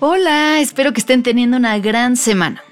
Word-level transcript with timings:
Hola, 0.00 0.60
espero 0.60 0.92
que 0.92 1.00
estén 1.00 1.22
teniendo 1.22 1.56
una 1.56 1.78
gran 1.78 2.16
semana. 2.16 2.62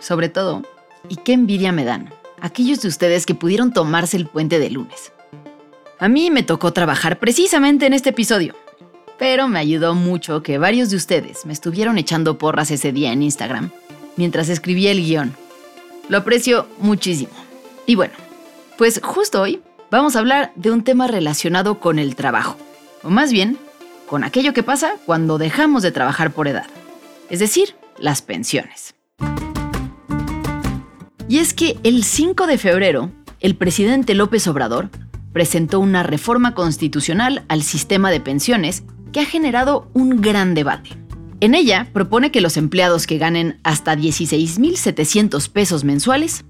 Sobre 0.00 0.28
todo, 0.28 0.62
y 1.08 1.16
qué 1.16 1.32
envidia 1.32 1.72
me 1.72 1.84
dan, 1.84 2.10
aquellos 2.40 2.80
de 2.80 2.88
ustedes 2.88 3.26
que 3.26 3.34
pudieron 3.34 3.72
tomarse 3.72 4.16
el 4.16 4.26
puente 4.26 4.60
de 4.60 4.70
lunes. 4.70 5.12
A 5.98 6.08
mí 6.08 6.30
me 6.30 6.44
tocó 6.44 6.72
trabajar 6.72 7.18
precisamente 7.18 7.86
en 7.86 7.94
este 7.94 8.10
episodio, 8.10 8.54
pero 9.18 9.48
me 9.48 9.58
ayudó 9.58 9.94
mucho 9.94 10.42
que 10.42 10.58
varios 10.58 10.90
de 10.90 10.96
ustedes 10.96 11.44
me 11.46 11.52
estuvieron 11.52 11.98
echando 11.98 12.38
porras 12.38 12.70
ese 12.70 12.92
día 12.92 13.12
en 13.12 13.22
Instagram 13.22 13.70
mientras 14.16 14.48
escribía 14.48 14.92
el 14.92 15.04
guion. 15.04 15.34
Lo 16.08 16.18
aprecio 16.18 16.68
muchísimo. 16.78 17.32
Y 17.86 17.96
bueno, 17.96 18.14
pues 18.76 19.00
justo 19.02 19.42
hoy 19.42 19.60
vamos 19.90 20.14
a 20.14 20.20
hablar 20.20 20.52
de 20.54 20.70
un 20.70 20.84
tema 20.84 21.08
relacionado 21.08 21.80
con 21.80 21.98
el 21.98 22.14
trabajo, 22.14 22.56
o 23.02 23.10
más 23.10 23.32
bien, 23.32 23.58
con 24.08 24.24
aquello 24.24 24.52
que 24.52 24.64
pasa 24.64 24.94
cuando 25.06 25.38
dejamos 25.38 25.82
de 25.82 25.92
trabajar 25.92 26.32
por 26.32 26.48
edad, 26.48 26.66
es 27.30 27.38
decir, 27.38 27.76
las 27.98 28.22
pensiones. 28.22 28.94
Y 31.28 31.38
es 31.38 31.52
que 31.52 31.78
el 31.84 32.02
5 32.02 32.46
de 32.46 32.58
febrero, 32.58 33.10
el 33.40 33.54
presidente 33.54 34.14
López 34.14 34.48
Obrador 34.48 34.88
presentó 35.32 35.78
una 35.78 36.02
reforma 36.02 36.54
constitucional 36.54 37.44
al 37.48 37.62
sistema 37.62 38.10
de 38.10 38.20
pensiones 38.20 38.82
que 39.12 39.20
ha 39.20 39.26
generado 39.26 39.90
un 39.92 40.20
gran 40.22 40.54
debate. 40.54 40.90
En 41.40 41.54
ella 41.54 41.88
propone 41.92 42.32
que 42.32 42.40
los 42.40 42.56
empleados 42.56 43.06
que 43.06 43.18
ganen 43.18 43.60
hasta 43.62 43.94
16.700 43.94 45.48
pesos 45.50 45.84
mensuales 45.84 46.44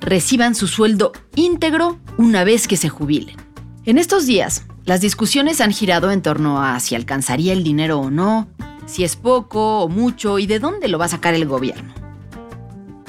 reciban 0.00 0.54
su 0.54 0.66
sueldo 0.66 1.12
íntegro 1.36 1.98
una 2.18 2.44
vez 2.44 2.66
que 2.66 2.76
se 2.76 2.88
jubilen. 2.88 3.36
En 3.84 3.98
estos 3.98 4.26
días, 4.26 4.64
las 4.84 5.00
discusiones 5.00 5.60
han 5.60 5.72
girado 5.72 6.10
en 6.10 6.20
torno 6.20 6.62
a 6.62 6.78
si 6.80 6.94
alcanzaría 6.94 7.52
el 7.52 7.64
dinero 7.64 8.00
o 8.00 8.10
no, 8.10 8.48
si 8.86 9.04
es 9.04 9.16
poco 9.16 9.80
o 9.80 9.88
mucho 9.88 10.38
y 10.38 10.46
de 10.46 10.58
dónde 10.58 10.88
lo 10.88 10.98
va 10.98 11.06
a 11.06 11.08
sacar 11.08 11.34
el 11.34 11.46
gobierno. 11.46 11.94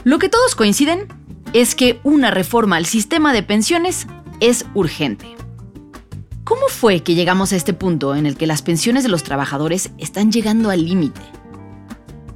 Lo 0.04 0.20
que 0.20 0.30
todos 0.30 0.56
coinciden 0.56 1.08
es 1.54 1.76
que 1.76 2.00
una 2.04 2.32
reforma 2.32 2.78
al 2.78 2.86
sistema 2.86 3.34
de 3.34 3.44
pensiones 3.44 4.08
es 4.40 4.66
urgente. 4.74 5.36
¿Cómo 6.46 6.68
fue 6.70 7.02
que 7.02 7.16
llegamos 7.16 7.52
a 7.52 7.56
este 7.56 7.74
punto 7.74 8.16
en 8.16 8.26
el 8.26 8.38
que 8.38 8.48
las 8.48 8.62
pensiones 8.62 9.04
de 9.04 9.10
los 9.10 9.24
trabajadores 9.24 9.92
están 9.98 10.32
llegando 10.32 10.70
al 10.70 10.86
límite? 10.86 11.22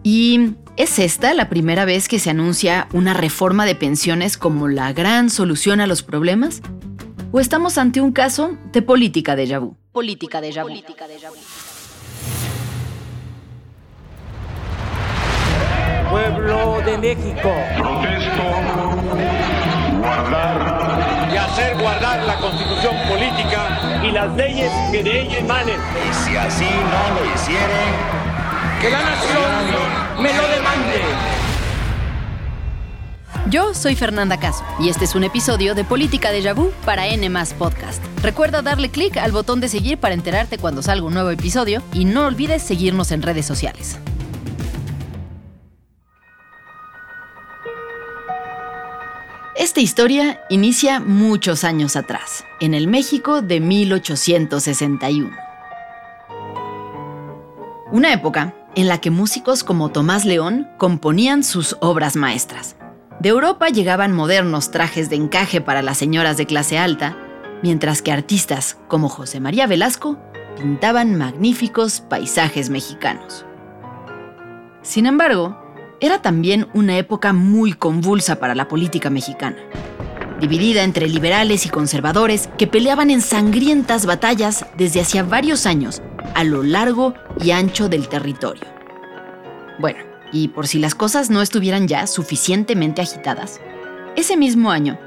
¿Y 0.03 0.55
es 0.77 0.99
esta 0.99 1.33
la 1.33 1.47
primera 1.47 1.85
vez 1.85 2.07
que 2.07 2.19
se 2.19 2.29
anuncia 2.29 2.87
una 2.91 3.13
reforma 3.13 3.65
de 3.65 3.75
pensiones 3.75 4.37
como 4.37 4.67
la 4.67 4.91
gran 4.93 5.29
solución 5.29 5.79
a 5.79 5.87
los 5.87 6.01
problemas? 6.01 6.61
¿O 7.31 7.39
estamos 7.39 7.77
ante 7.77 8.01
un 8.01 8.11
caso 8.11 8.57
de 8.73 8.81
política 8.81 9.35
de 9.35 9.45
vu? 9.59 9.77
Política 9.91 10.41
de 10.41 10.49
vu. 10.49 10.67
Pueblo 16.09 16.81
de 16.81 16.97
México. 16.97 17.53
Protesto 17.77 18.43
guardar 20.01 21.29
y 21.31 21.37
hacer 21.37 21.77
guardar 21.77 22.23
la 22.25 22.35
constitución 22.39 22.95
política 23.07 24.01
y 24.03 24.11
las 24.11 24.35
leyes 24.35 24.71
que 24.91 25.03
de 25.03 25.21
ella 25.21 25.37
emanen. 25.37 25.79
Y 26.09 26.13
si 26.13 26.35
así 26.35 26.65
no 26.65 27.13
lo 27.13 27.35
hicieren, 27.35 27.93
que 28.81 28.89
la 28.89 29.01
nación 29.03 30.23
me 30.23 30.33
lo 30.33 30.47
demande. 30.47 31.48
Yo 33.49 33.73
soy 33.73 33.95
Fernanda 33.95 34.39
Caso 34.39 34.63
y 34.79 34.89
este 34.89 35.05
es 35.05 35.15
un 35.15 35.23
episodio 35.23 35.73
de 35.73 35.83
Política 35.83 36.29
de 36.31 36.53
Vu 36.53 36.71
para 36.85 37.07
N 37.07 37.27
Podcast. 37.57 38.03
Recuerda 38.21 38.61
darle 38.61 38.89
clic 38.89 39.17
al 39.17 39.31
botón 39.31 39.59
de 39.59 39.67
seguir 39.69 39.97
para 39.97 40.13
enterarte 40.13 40.59
cuando 40.59 40.83
salga 40.83 41.07
un 41.07 41.15
nuevo 41.15 41.31
episodio 41.31 41.81
y 41.91 42.05
no 42.05 42.25
olvides 42.25 42.61
seguirnos 42.61 43.11
en 43.11 43.23
redes 43.23 43.47
sociales. 43.47 43.97
Esta 49.55 49.79
historia 49.79 50.41
inicia 50.51 50.99
muchos 50.99 51.63
años 51.63 51.95
atrás, 51.95 52.45
en 52.59 52.75
el 52.75 52.87
México 52.87 53.41
de 53.41 53.61
1861. 53.61 55.35
Una 57.91 58.13
época 58.13 58.53
en 58.75 58.87
la 58.87 59.01
que 59.01 59.09
músicos 59.09 59.63
como 59.63 59.89
Tomás 59.89 60.25
León 60.25 60.67
componían 60.77 61.43
sus 61.43 61.77
obras 61.79 62.15
maestras. 62.15 62.75
De 63.19 63.29
Europa 63.29 63.67
llegaban 63.67 64.13
modernos 64.13 64.71
trajes 64.71 65.09
de 65.09 65.17
encaje 65.17 65.59
para 65.59 65.81
las 65.81 65.97
señoras 65.97 66.37
de 66.37 66.45
clase 66.45 66.77
alta, 66.77 67.17
mientras 67.61 68.01
que 68.01 68.13
artistas 68.13 68.77
como 68.87 69.09
José 69.09 69.41
María 69.41 69.67
Velasco 69.67 70.17
pintaban 70.57 71.17
magníficos 71.17 71.99
paisajes 71.99 72.69
mexicanos. 72.69 73.45
Sin 74.81 75.05
embargo, 75.05 75.57
era 75.99 76.21
también 76.21 76.69
una 76.73 76.97
época 76.97 77.33
muy 77.33 77.73
convulsa 77.73 78.39
para 78.39 78.55
la 78.55 78.69
política 78.69 79.09
mexicana, 79.09 79.57
dividida 80.39 80.83
entre 80.83 81.09
liberales 81.09 81.65
y 81.65 81.69
conservadores 81.69 82.47
que 82.57 82.67
peleaban 82.67 83.09
en 83.09 83.19
sangrientas 83.19 84.05
batallas 84.05 84.65
desde 84.77 85.01
hacía 85.01 85.23
varios 85.23 85.65
años 85.65 86.01
a 86.35 86.45
lo 86.45 86.63
largo 86.63 87.13
y 87.41 87.51
ancho 87.51 87.89
del 87.89 88.07
territorio. 88.07 88.63
Bueno, 89.77 90.08
y 90.31 90.49
por 90.49 90.67
si 90.67 90.79
las 90.79 90.95
cosas 90.95 91.29
no 91.29 91.41
estuvieran 91.41 91.87
ya 91.87 92.07
suficientemente 92.07 93.01
agitadas, 93.01 93.59
ese 94.15 94.37
mismo 94.37 94.71
año 94.71 94.99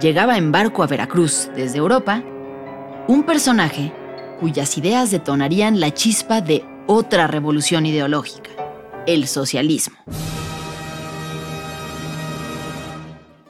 llegaba 0.00 0.38
en 0.38 0.52
barco 0.52 0.82
a 0.82 0.86
Veracruz 0.86 1.50
desde 1.54 1.78
Europa 1.78 2.22
un 3.08 3.24
personaje 3.24 3.92
cuyas 4.38 4.78
ideas 4.78 5.10
detonarían 5.10 5.80
la 5.80 5.92
chispa 5.92 6.40
de 6.40 6.64
otra 6.86 7.26
revolución 7.26 7.86
ideológica 7.86 8.50
el 9.06 9.26
socialismo. 9.26 9.96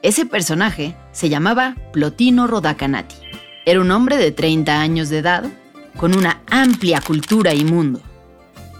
Ese 0.01 0.25
personaje 0.25 0.95
se 1.11 1.29
llamaba 1.29 1.75
Plotino 1.93 2.47
Rodacanati. 2.47 3.15
Era 3.65 3.81
un 3.81 3.91
hombre 3.91 4.17
de 4.17 4.31
30 4.31 4.81
años 4.81 5.09
de 5.09 5.19
edad, 5.19 5.43
con 5.97 6.17
una 6.17 6.41
amplia 6.49 7.01
cultura 7.01 7.53
y 7.53 7.63
mundo. 7.63 8.01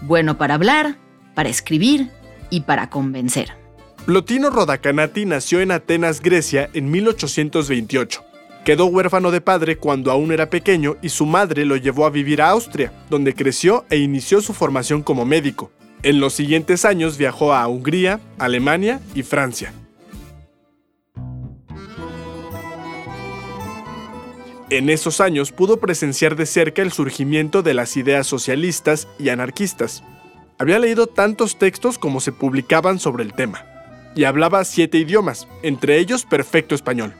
Bueno 0.00 0.36
para 0.36 0.54
hablar, 0.54 0.96
para 1.34 1.48
escribir 1.48 2.10
y 2.52 2.60
para 2.60 2.90
convencer. 2.90 3.56
Plotino 4.04 4.50
Rodacanati 4.50 5.24
nació 5.24 5.60
en 5.60 5.72
Atenas, 5.72 6.20
Grecia, 6.20 6.68
en 6.74 6.90
1828. 6.90 8.24
Quedó 8.64 8.86
huérfano 8.86 9.30
de 9.30 9.40
padre 9.40 9.76
cuando 9.76 10.12
aún 10.12 10.30
era 10.30 10.50
pequeño 10.50 10.96
y 11.02 11.08
su 11.08 11.26
madre 11.26 11.64
lo 11.64 11.76
llevó 11.76 12.06
a 12.06 12.10
vivir 12.10 12.42
a 12.42 12.50
Austria, 12.50 12.92
donde 13.10 13.34
creció 13.34 13.84
e 13.90 13.96
inició 13.96 14.40
su 14.40 14.52
formación 14.52 15.02
como 15.02 15.24
médico. 15.24 15.72
En 16.02 16.20
los 16.20 16.34
siguientes 16.34 16.84
años 16.84 17.16
viajó 17.16 17.54
a 17.54 17.66
Hungría, 17.66 18.20
Alemania 18.38 19.00
y 19.14 19.22
Francia. 19.22 19.72
En 24.68 24.90
esos 24.90 25.20
años 25.20 25.52
pudo 25.52 25.78
presenciar 25.78 26.34
de 26.34 26.46
cerca 26.46 26.82
el 26.82 26.92
surgimiento 26.92 27.62
de 27.62 27.74
las 27.74 27.96
ideas 27.96 28.26
socialistas 28.26 29.06
y 29.18 29.28
anarquistas. 29.28 30.02
Había 30.62 30.78
leído 30.78 31.08
tantos 31.08 31.58
textos 31.58 31.98
como 31.98 32.20
se 32.20 32.30
publicaban 32.30 33.00
sobre 33.00 33.24
el 33.24 33.32
tema, 33.32 33.66
y 34.14 34.22
hablaba 34.22 34.64
siete 34.64 34.96
idiomas, 34.96 35.48
entre 35.64 35.98
ellos 35.98 36.24
perfecto 36.24 36.76
español. 36.76 37.16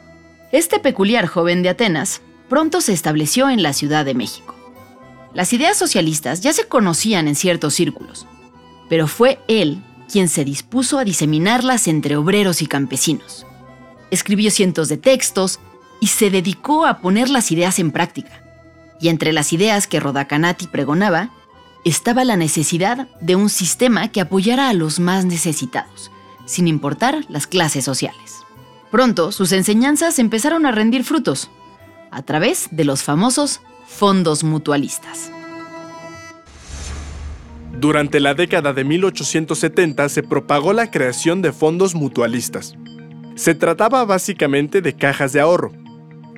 Este 0.52 0.78
peculiar 0.78 1.26
joven 1.26 1.64
de 1.64 1.70
Atenas 1.70 2.22
pronto 2.48 2.80
se 2.80 2.92
estableció 2.92 3.50
en 3.50 3.64
la 3.64 3.72
Ciudad 3.72 4.04
de 4.04 4.14
México. 4.14 4.54
Las 5.34 5.52
ideas 5.52 5.76
socialistas 5.76 6.40
ya 6.40 6.52
se 6.52 6.68
conocían 6.68 7.26
en 7.26 7.34
ciertos 7.34 7.74
círculos, 7.74 8.28
pero 8.88 9.08
fue 9.08 9.40
él 9.48 9.82
quien 10.08 10.28
se 10.28 10.44
dispuso 10.44 11.00
a 11.00 11.04
diseminarlas 11.04 11.88
entre 11.88 12.14
obreros 12.14 12.62
y 12.62 12.68
campesinos. 12.68 13.44
Escribió 14.12 14.52
cientos 14.52 14.88
de 14.88 14.98
textos 14.98 15.58
y 16.00 16.06
se 16.06 16.30
dedicó 16.30 16.86
a 16.86 17.00
poner 17.00 17.28
las 17.28 17.50
ideas 17.50 17.80
en 17.80 17.90
práctica. 17.90 18.44
Y 19.00 19.08
entre 19.08 19.32
las 19.32 19.52
ideas 19.52 19.88
que 19.88 19.98
Rodacanati 19.98 20.68
pregonaba 20.68 21.30
estaba 21.84 22.24
la 22.24 22.36
necesidad 22.36 23.08
de 23.20 23.36
un 23.36 23.48
sistema 23.48 24.08
que 24.08 24.20
apoyara 24.20 24.68
a 24.68 24.74
los 24.74 25.00
más 25.00 25.24
necesitados, 25.24 26.10
sin 26.46 26.68
importar 26.68 27.24
las 27.28 27.46
clases 27.46 27.84
sociales. 27.84 28.38
Pronto 28.90 29.32
sus 29.32 29.52
enseñanzas 29.52 30.18
empezaron 30.18 30.66
a 30.66 30.70
rendir 30.72 31.04
frutos, 31.04 31.50
a 32.10 32.22
través 32.22 32.68
de 32.70 32.84
los 32.84 33.02
famosos 33.02 33.60
fondos 33.86 34.44
mutualistas. 34.44 35.32
Durante 37.72 38.20
la 38.20 38.34
década 38.34 38.72
de 38.72 38.84
1870 38.84 40.08
se 40.08 40.22
propagó 40.22 40.72
la 40.72 40.90
creación 40.90 41.42
de 41.42 41.52
fondos 41.52 41.94
mutualistas. 41.94 42.76
Se 43.34 43.54
trataba 43.54 44.04
básicamente 44.04 44.82
de 44.82 44.94
cajas 44.94 45.32
de 45.32 45.40
ahorro, 45.40 45.72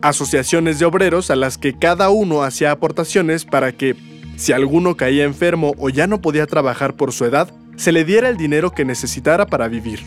asociaciones 0.00 0.78
de 0.78 0.84
obreros 0.84 1.30
a 1.30 1.36
las 1.36 1.58
que 1.58 1.76
cada 1.76 2.10
uno 2.10 2.44
hacía 2.44 2.70
aportaciones 2.70 3.44
para 3.44 3.72
que, 3.72 3.96
si 4.36 4.52
alguno 4.52 4.96
caía 4.96 5.24
enfermo 5.24 5.74
o 5.78 5.90
ya 5.90 6.06
no 6.06 6.20
podía 6.20 6.46
trabajar 6.46 6.94
por 6.94 7.12
su 7.12 7.24
edad, 7.24 7.52
se 7.76 7.92
le 7.92 8.04
diera 8.04 8.28
el 8.28 8.36
dinero 8.36 8.72
que 8.72 8.84
necesitara 8.84 9.46
para 9.46 9.68
vivir. 9.68 10.00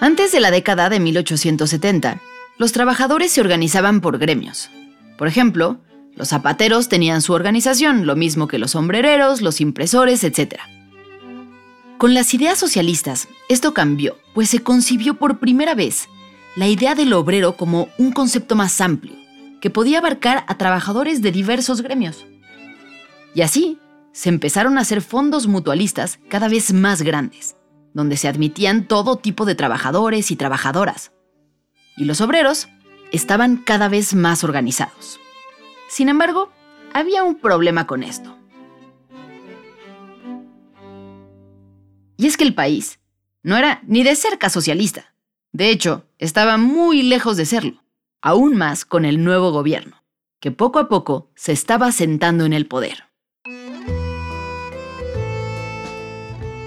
Antes 0.00 0.32
de 0.32 0.40
la 0.40 0.50
década 0.50 0.90
de 0.90 1.00
1870, 1.00 2.20
los 2.58 2.72
trabajadores 2.72 3.32
se 3.32 3.40
organizaban 3.40 4.00
por 4.00 4.18
gremios, 4.18 4.70
por 5.16 5.28
ejemplo, 5.28 5.78
Los 6.16 6.28
zapateros 6.28 6.88
tenían 6.88 7.22
su 7.22 7.32
organización, 7.32 8.06
lo 8.06 8.14
mismo 8.14 8.46
que 8.46 8.58
los 8.58 8.70
sombrereros, 8.70 9.42
los 9.42 9.60
impresores, 9.60 10.22
etc. 10.22 10.60
Con 11.98 12.14
las 12.14 12.32
ideas 12.34 12.56
socialistas, 12.56 13.26
esto 13.48 13.74
cambió, 13.74 14.16
pues 14.32 14.48
se 14.48 14.60
concibió 14.60 15.14
por 15.14 15.40
primera 15.40 15.74
vez 15.74 16.08
la 16.56 16.68
idea 16.68 16.94
del 16.94 17.12
obrero 17.12 17.56
como 17.56 17.88
un 17.98 18.12
concepto 18.12 18.54
más 18.54 18.80
amplio, 18.80 19.14
que 19.60 19.70
podía 19.70 19.98
abarcar 19.98 20.44
a 20.46 20.56
trabajadores 20.56 21.22
de 21.22 21.32
diversos 21.32 21.80
gremios. 21.80 22.24
Y 23.34 23.42
así, 23.42 23.78
se 24.12 24.28
empezaron 24.28 24.78
a 24.78 24.82
hacer 24.82 25.02
fondos 25.02 25.48
mutualistas 25.48 26.20
cada 26.28 26.48
vez 26.48 26.72
más 26.72 27.02
grandes, 27.02 27.56
donde 27.92 28.16
se 28.16 28.28
admitían 28.28 28.86
todo 28.86 29.16
tipo 29.16 29.44
de 29.44 29.56
trabajadores 29.56 30.30
y 30.30 30.36
trabajadoras. 30.36 31.12
Y 31.96 32.04
los 32.04 32.20
obreros 32.20 32.68
estaban 33.10 33.56
cada 33.56 33.88
vez 33.88 34.14
más 34.14 34.44
organizados. 34.44 35.18
Sin 35.88 36.08
embargo, 36.08 36.50
había 36.92 37.24
un 37.24 37.36
problema 37.36 37.86
con 37.86 38.04
esto. 38.04 38.38
Y 42.16 42.26
es 42.26 42.36
que 42.36 42.44
el 42.44 42.54
país 42.54 43.00
no 43.42 43.56
era 43.56 43.82
ni 43.86 44.04
de 44.04 44.14
cerca 44.14 44.48
socialista. 44.48 45.13
De 45.54 45.70
hecho, 45.70 46.04
estaba 46.18 46.56
muy 46.56 47.02
lejos 47.02 47.36
de 47.36 47.46
serlo, 47.46 47.84
aún 48.20 48.56
más 48.56 48.84
con 48.84 49.04
el 49.04 49.22
nuevo 49.22 49.52
gobierno, 49.52 50.02
que 50.40 50.50
poco 50.50 50.80
a 50.80 50.88
poco 50.88 51.30
se 51.36 51.52
estaba 51.52 51.92
sentando 51.92 52.44
en 52.44 52.52
el 52.52 52.66
poder. 52.66 53.04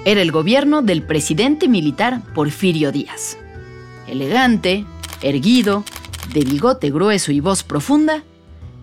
Era 0.06 0.22
el 0.22 0.32
gobierno 0.32 0.84
del 0.84 1.04
presidente 1.04 1.68
militar 1.68 2.22
Porfirio 2.34 2.94
Díaz. 2.94 3.38
Elegante, 4.08 4.86
erguido, 5.22 5.84
de 6.34 6.46
bigote 6.46 6.90
grueso 6.90 7.34
y 7.34 7.42
voz 7.42 7.64
profunda, 7.64 8.24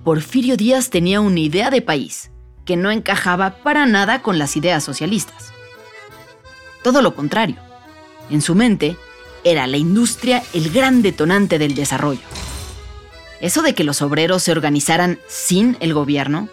Porfirio 0.04 0.58
Díaz 0.58 0.90
tenía 0.90 1.22
una 1.22 1.40
idea 1.40 1.70
de 1.70 1.80
país 1.80 2.30
que 2.66 2.76
no 2.76 2.90
encajaba 2.90 3.62
para 3.62 3.86
nada 3.86 4.20
con 4.20 4.38
las 4.38 4.54
ideas 4.54 4.84
socialistas. 4.84 5.54
Todo 6.82 7.00
lo 7.00 7.14
contrario. 7.14 7.56
En 8.28 8.42
su 8.42 8.54
mente, 8.54 8.98
era 9.44 9.66
la 9.66 9.76
industria 9.76 10.42
el 10.52 10.70
gran 10.70 11.02
detonante 11.02 11.58
del 11.58 11.74
desarrollo. 11.74 12.20
Eso 13.40 13.62
de 13.62 13.74
que 13.74 13.84
los 13.84 14.02
obreros 14.02 14.42
se 14.42 14.52
organizaran 14.52 15.18
sin 15.28 15.76
el 15.80 15.94
gobierno 15.94 16.48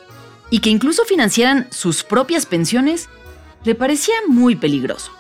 y 0.49 0.59
que 0.59 0.69
incluso 0.69 1.05
financiaran 1.05 1.67
sus 1.71 2.03
propias 2.03 2.45
pensiones 2.45 3.09
le 3.63 3.75
parecía 3.75 4.15
muy 4.27 4.55
peligroso. 4.55 5.11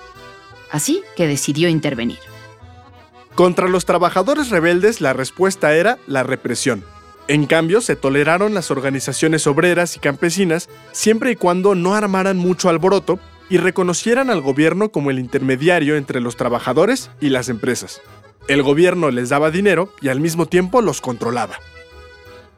Así 0.69 1.01
que 1.15 1.27
decidió 1.27 1.69
intervenir. 1.69 2.19
Contra 3.35 3.69
los 3.69 3.85
trabajadores 3.85 4.49
rebeldes 4.49 4.99
la 4.99 5.13
respuesta 5.13 5.73
era 5.73 5.97
la 6.07 6.23
represión. 6.23 6.83
En 7.27 7.45
cambio, 7.45 7.79
se 7.79 7.95
toleraron 7.95 8.53
las 8.53 8.71
organizaciones 8.71 9.47
obreras 9.47 9.95
y 9.95 9.99
campesinas 9.99 10.67
siempre 10.91 11.31
y 11.31 11.35
cuando 11.37 11.75
no 11.75 11.95
armaran 11.95 12.37
mucho 12.37 12.67
alboroto 12.67 13.19
y 13.51 13.57
reconocieran 13.57 14.29
al 14.29 14.39
gobierno 14.39 14.93
como 14.93 15.11
el 15.11 15.19
intermediario 15.19 15.97
entre 15.97 16.21
los 16.21 16.37
trabajadores 16.37 17.11
y 17.19 17.29
las 17.29 17.49
empresas. 17.49 18.01
El 18.47 18.63
gobierno 18.63 19.11
les 19.11 19.27
daba 19.27 19.51
dinero 19.51 19.93
y 19.99 20.07
al 20.07 20.21
mismo 20.21 20.45
tiempo 20.45 20.81
los 20.81 21.01
controlaba. 21.01 21.55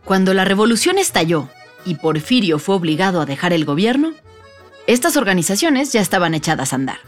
Cuando 0.06 0.36
la 0.36 0.46
revolución 0.46 1.00
estalló 1.00 1.50
y 1.84 1.96
Porfirio 1.96 2.60
fue 2.60 2.76
obligado 2.76 3.22
a 3.22 3.26
dejar 3.26 3.54
el 3.54 3.66
gobierno, 3.66 4.14
estas 4.86 5.18
organizaciones 5.18 5.92
ya 5.92 6.00
estaban 6.00 6.36
echadas 6.36 6.74
a 6.74 6.76
andar. 6.76 7.00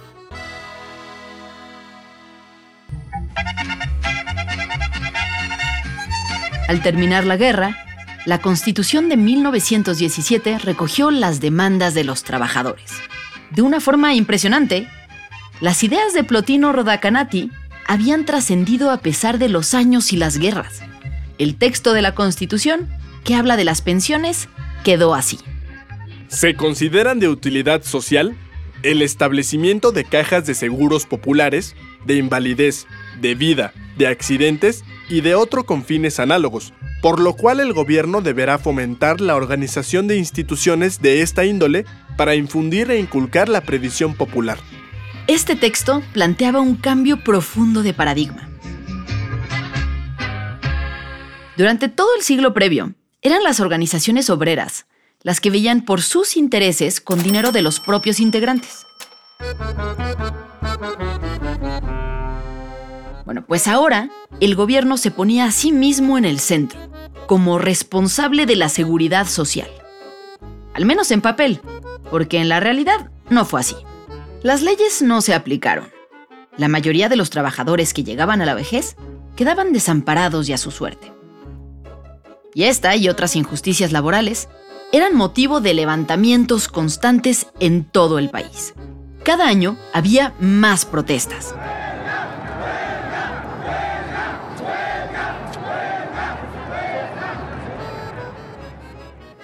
Al 6.67 6.81
terminar 6.81 7.25
la 7.25 7.37
guerra, 7.37 7.77
la 8.25 8.41
Constitución 8.41 9.09
de 9.09 9.17
1917 9.17 10.57
recogió 10.57 11.11
las 11.11 11.39
demandas 11.39 11.93
de 11.93 12.03
los 12.03 12.23
trabajadores. 12.23 12.91
De 13.55 13.61
una 13.61 13.79
forma 13.79 14.13
impresionante, 14.13 14.87
las 15.61 15.81
ideas 15.83 16.13
de 16.13 16.25
Plotino 16.25 16.73
Rodacanati 16.73 17.51
habían 17.87 18.25
trascendido 18.25 18.91
a 18.91 18.97
pesar 18.97 19.39
de 19.39 19.47
los 19.47 19.73
años 19.73 20.11
y 20.11 20.17
las 20.17 20.37
guerras. 20.37 20.81
El 21.37 21.55
texto 21.55 21.93
de 21.93 22.01
la 22.01 22.13
Constitución, 22.13 22.89
que 23.23 23.35
habla 23.35 23.55
de 23.55 23.63
las 23.63 23.81
pensiones, 23.81 24.49
quedó 24.83 25.15
así. 25.15 25.39
Se 26.27 26.55
consideran 26.55 27.19
de 27.19 27.29
utilidad 27.29 27.83
social 27.83 28.35
el 28.83 29.01
establecimiento 29.01 29.93
de 29.93 30.03
cajas 30.03 30.45
de 30.45 30.53
seguros 30.53 31.05
populares, 31.05 31.75
de 32.05 32.17
invalidez, 32.17 32.87
de 33.21 33.35
vida, 33.35 33.73
de 33.97 34.07
accidentes 34.07 34.83
y 35.09 35.21
de 35.21 35.35
otro 35.35 35.65
con 35.65 35.85
fines 35.85 36.19
análogos, 36.19 36.73
por 37.01 37.21
lo 37.21 37.33
cual 37.33 37.61
el 37.61 37.71
gobierno 37.71 38.19
deberá 38.21 38.57
fomentar 38.57 39.21
la 39.21 39.35
organización 39.35 40.07
de 40.07 40.17
instituciones 40.17 41.01
de 41.01 41.21
esta 41.21 41.45
índole 41.45 41.85
para 42.17 42.35
infundir 42.35 42.89
e 42.91 42.99
inculcar 42.99 43.49
la 43.49 43.61
previsión 43.61 44.15
popular. 44.15 44.57
Este 45.27 45.55
texto 45.55 46.03
planteaba 46.13 46.61
un 46.61 46.75
cambio 46.75 47.23
profundo 47.23 47.83
de 47.83 47.93
paradigma. 47.93 48.49
Durante 51.57 51.87
todo 51.89 52.09
el 52.15 52.21
siglo 52.21 52.53
previo, 52.53 52.93
eran 53.21 53.43
las 53.43 53.59
organizaciones 53.59 54.29
obreras 54.29 54.85
las 55.25 55.41
que 55.41 55.49
veían 55.49 55.81
por 55.81 56.03
sus 56.03 56.37
intereses 56.37 57.01
con 57.01 57.23
dinero 57.23 57.51
de 57.51 57.63
los 57.63 57.79
propios 57.79 58.19
integrantes. 58.19 58.85
Bueno, 63.25 63.43
pues 63.47 63.67
ahora 63.67 64.11
el 64.39 64.53
gobierno 64.53 64.97
se 64.97 65.09
ponía 65.09 65.45
a 65.45 65.51
sí 65.51 65.71
mismo 65.71 66.19
en 66.19 66.25
el 66.25 66.39
centro, 66.39 66.79
como 67.25 67.57
responsable 67.57 68.45
de 68.45 68.55
la 68.55 68.69
seguridad 68.69 69.25
social. 69.25 69.69
Al 70.75 70.85
menos 70.85 71.09
en 71.09 71.21
papel, 71.21 71.59
porque 72.15 72.39
en 72.39 72.47
la 72.47 72.61
realidad 72.61 73.11
no 73.29 73.43
fue 73.43 73.59
así. 73.59 73.75
Las 74.41 74.61
leyes 74.61 75.01
no 75.01 75.19
se 75.19 75.33
aplicaron. 75.33 75.91
La 76.55 76.69
mayoría 76.69 77.09
de 77.09 77.17
los 77.17 77.29
trabajadores 77.29 77.93
que 77.93 78.05
llegaban 78.05 78.41
a 78.41 78.45
la 78.45 78.53
vejez 78.53 78.95
quedaban 79.35 79.73
desamparados 79.73 80.47
y 80.47 80.53
a 80.53 80.57
su 80.57 80.71
suerte. 80.71 81.11
Y 82.53 82.63
esta 82.63 82.95
y 82.95 83.09
otras 83.09 83.35
injusticias 83.35 83.91
laborales 83.91 84.47
eran 84.93 85.13
motivo 85.13 85.59
de 85.59 85.73
levantamientos 85.73 86.69
constantes 86.69 87.47
en 87.59 87.83
todo 87.83 88.17
el 88.17 88.29
país. 88.29 88.75
Cada 89.25 89.49
año 89.49 89.75
había 89.91 90.33
más 90.39 90.85
protestas. 90.85 91.53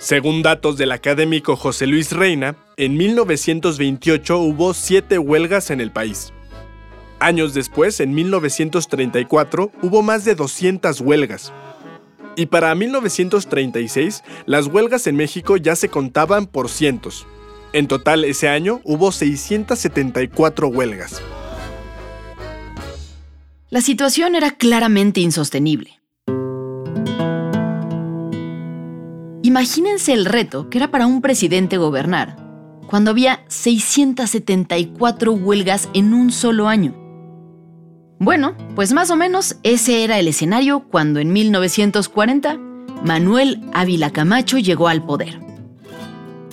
Según 0.01 0.41
datos 0.41 0.77
del 0.77 0.93
académico 0.93 1.55
José 1.55 1.85
Luis 1.85 2.11
Reina, 2.11 2.55
en 2.75 2.97
1928 2.97 4.39
hubo 4.39 4.73
siete 4.73 5.19
huelgas 5.19 5.69
en 5.69 5.79
el 5.79 5.91
país. 5.91 6.33
Años 7.19 7.53
después, 7.53 7.99
en 7.99 8.15
1934, 8.15 9.71
hubo 9.83 10.01
más 10.01 10.25
de 10.25 10.33
200 10.33 11.01
huelgas. 11.01 11.53
Y 12.35 12.47
para 12.47 12.73
1936, 12.73 14.23
las 14.47 14.65
huelgas 14.65 15.05
en 15.05 15.17
México 15.17 15.55
ya 15.55 15.75
se 15.75 15.89
contaban 15.89 16.47
por 16.47 16.69
cientos. 16.69 17.27
En 17.71 17.87
total, 17.87 18.25
ese 18.25 18.49
año 18.49 18.81
hubo 18.83 19.11
674 19.11 20.67
huelgas. 20.67 21.21
La 23.69 23.81
situación 23.81 24.33
era 24.33 24.49
claramente 24.49 25.21
insostenible. 25.21 26.00
Imagínense 29.51 30.13
el 30.13 30.23
reto 30.23 30.69
que 30.69 30.77
era 30.77 30.91
para 30.91 31.05
un 31.07 31.19
presidente 31.19 31.75
gobernar, 31.75 32.37
cuando 32.87 33.11
había 33.11 33.43
674 33.49 35.33
huelgas 35.33 35.89
en 35.93 36.13
un 36.13 36.31
solo 36.31 36.69
año. 36.69 36.95
Bueno, 38.17 38.55
pues 38.75 38.93
más 38.93 39.11
o 39.11 39.17
menos 39.17 39.57
ese 39.63 40.05
era 40.05 40.19
el 40.19 40.29
escenario 40.29 40.85
cuando 40.87 41.19
en 41.19 41.33
1940 41.33 42.57
Manuel 43.03 43.59
Ávila 43.73 44.11
Camacho 44.11 44.57
llegó 44.57 44.87
al 44.87 45.03
poder. 45.03 45.41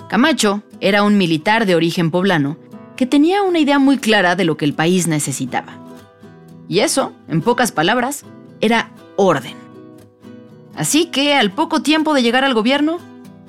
Camacho 0.09 0.64
era 0.81 1.05
un 1.05 1.19
militar 1.19 1.67
de 1.67 1.76
origen 1.76 2.11
poblano 2.11 2.57
que 2.97 3.07
tenía 3.07 3.45
una 3.45 3.61
idea 3.61 3.78
muy 3.78 3.99
clara 3.99 4.35
de 4.35 4.45
lo 4.45 4.57
que 4.57 4.64
el 4.64 4.75
país 4.75 5.07
necesitaba. 5.07 5.78
Y 6.67 6.81
eso, 6.81 7.12
en 7.28 7.43
pocas 7.43 7.71
palabras, 7.71 8.25
era 8.61 8.90
orden. 9.14 9.68
Así 10.79 11.11
que, 11.11 11.35
al 11.35 11.51
poco 11.51 11.83
tiempo 11.83 12.15
de 12.15 12.23
llegar 12.23 12.45
al 12.45 12.55
gobierno, 12.55 12.99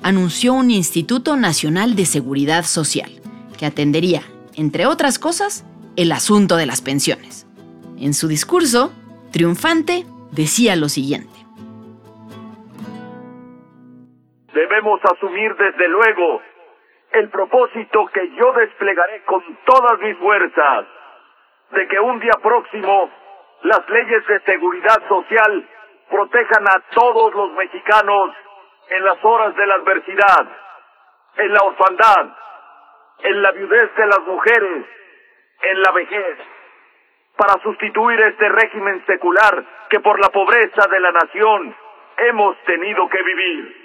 anunció 0.02 0.52
un 0.52 0.68
Instituto 0.68 1.36
Nacional 1.36 1.94
de 1.94 2.04
Seguridad 2.04 2.64
Social, 2.64 3.08
que 3.56 3.66
atendería, 3.66 4.22
entre 4.56 4.86
otras 4.86 5.20
cosas, 5.20 5.64
el 5.96 6.10
asunto 6.10 6.56
de 6.56 6.66
las 6.66 6.82
pensiones. 6.82 7.46
En 8.00 8.14
su 8.14 8.26
discurso, 8.26 8.90
triunfante, 9.30 10.02
decía 10.32 10.74
lo 10.74 10.88
siguiente. 10.88 11.38
Debemos 14.52 15.00
asumir 15.04 15.54
desde 15.54 15.86
luego 15.86 16.42
el 17.12 17.30
propósito 17.30 18.06
que 18.12 18.28
yo 18.40 18.52
desplegaré 18.54 19.22
con 19.24 19.40
todas 19.66 20.00
mis 20.00 20.16
fuerzas 20.18 20.84
de 21.70 21.86
que 21.86 22.00
un 22.00 22.18
día 22.18 22.34
próximo 22.42 23.08
las 23.62 23.88
leyes 23.88 24.26
de 24.26 24.40
seguridad 24.40 24.98
social 25.08 25.68
protejan 26.10 26.66
a 26.68 26.82
todos 26.92 27.32
los 27.34 27.52
mexicanos 27.52 28.30
en 28.88 29.04
las 29.04 29.24
horas 29.24 29.54
de 29.56 29.66
la 29.66 29.74
adversidad, 29.74 30.48
en 31.36 31.52
la 31.52 31.60
orfandad, 31.62 32.36
en 33.22 33.42
la 33.42 33.52
viudez 33.52 33.94
de 33.96 34.06
las 34.06 34.20
mujeres, 34.26 34.86
en 35.62 35.82
la 35.82 35.92
vejez, 35.92 36.38
para 37.36 37.62
sustituir 37.62 38.20
este 38.20 38.48
régimen 38.48 39.04
secular 39.06 39.64
que 39.88 40.00
por 40.00 40.20
la 40.20 40.28
pobreza 40.28 40.86
de 40.90 41.00
la 41.00 41.12
nación 41.12 41.76
hemos 42.28 42.56
tenido 42.64 43.08
que 43.08 43.22
vivir. 43.22 43.76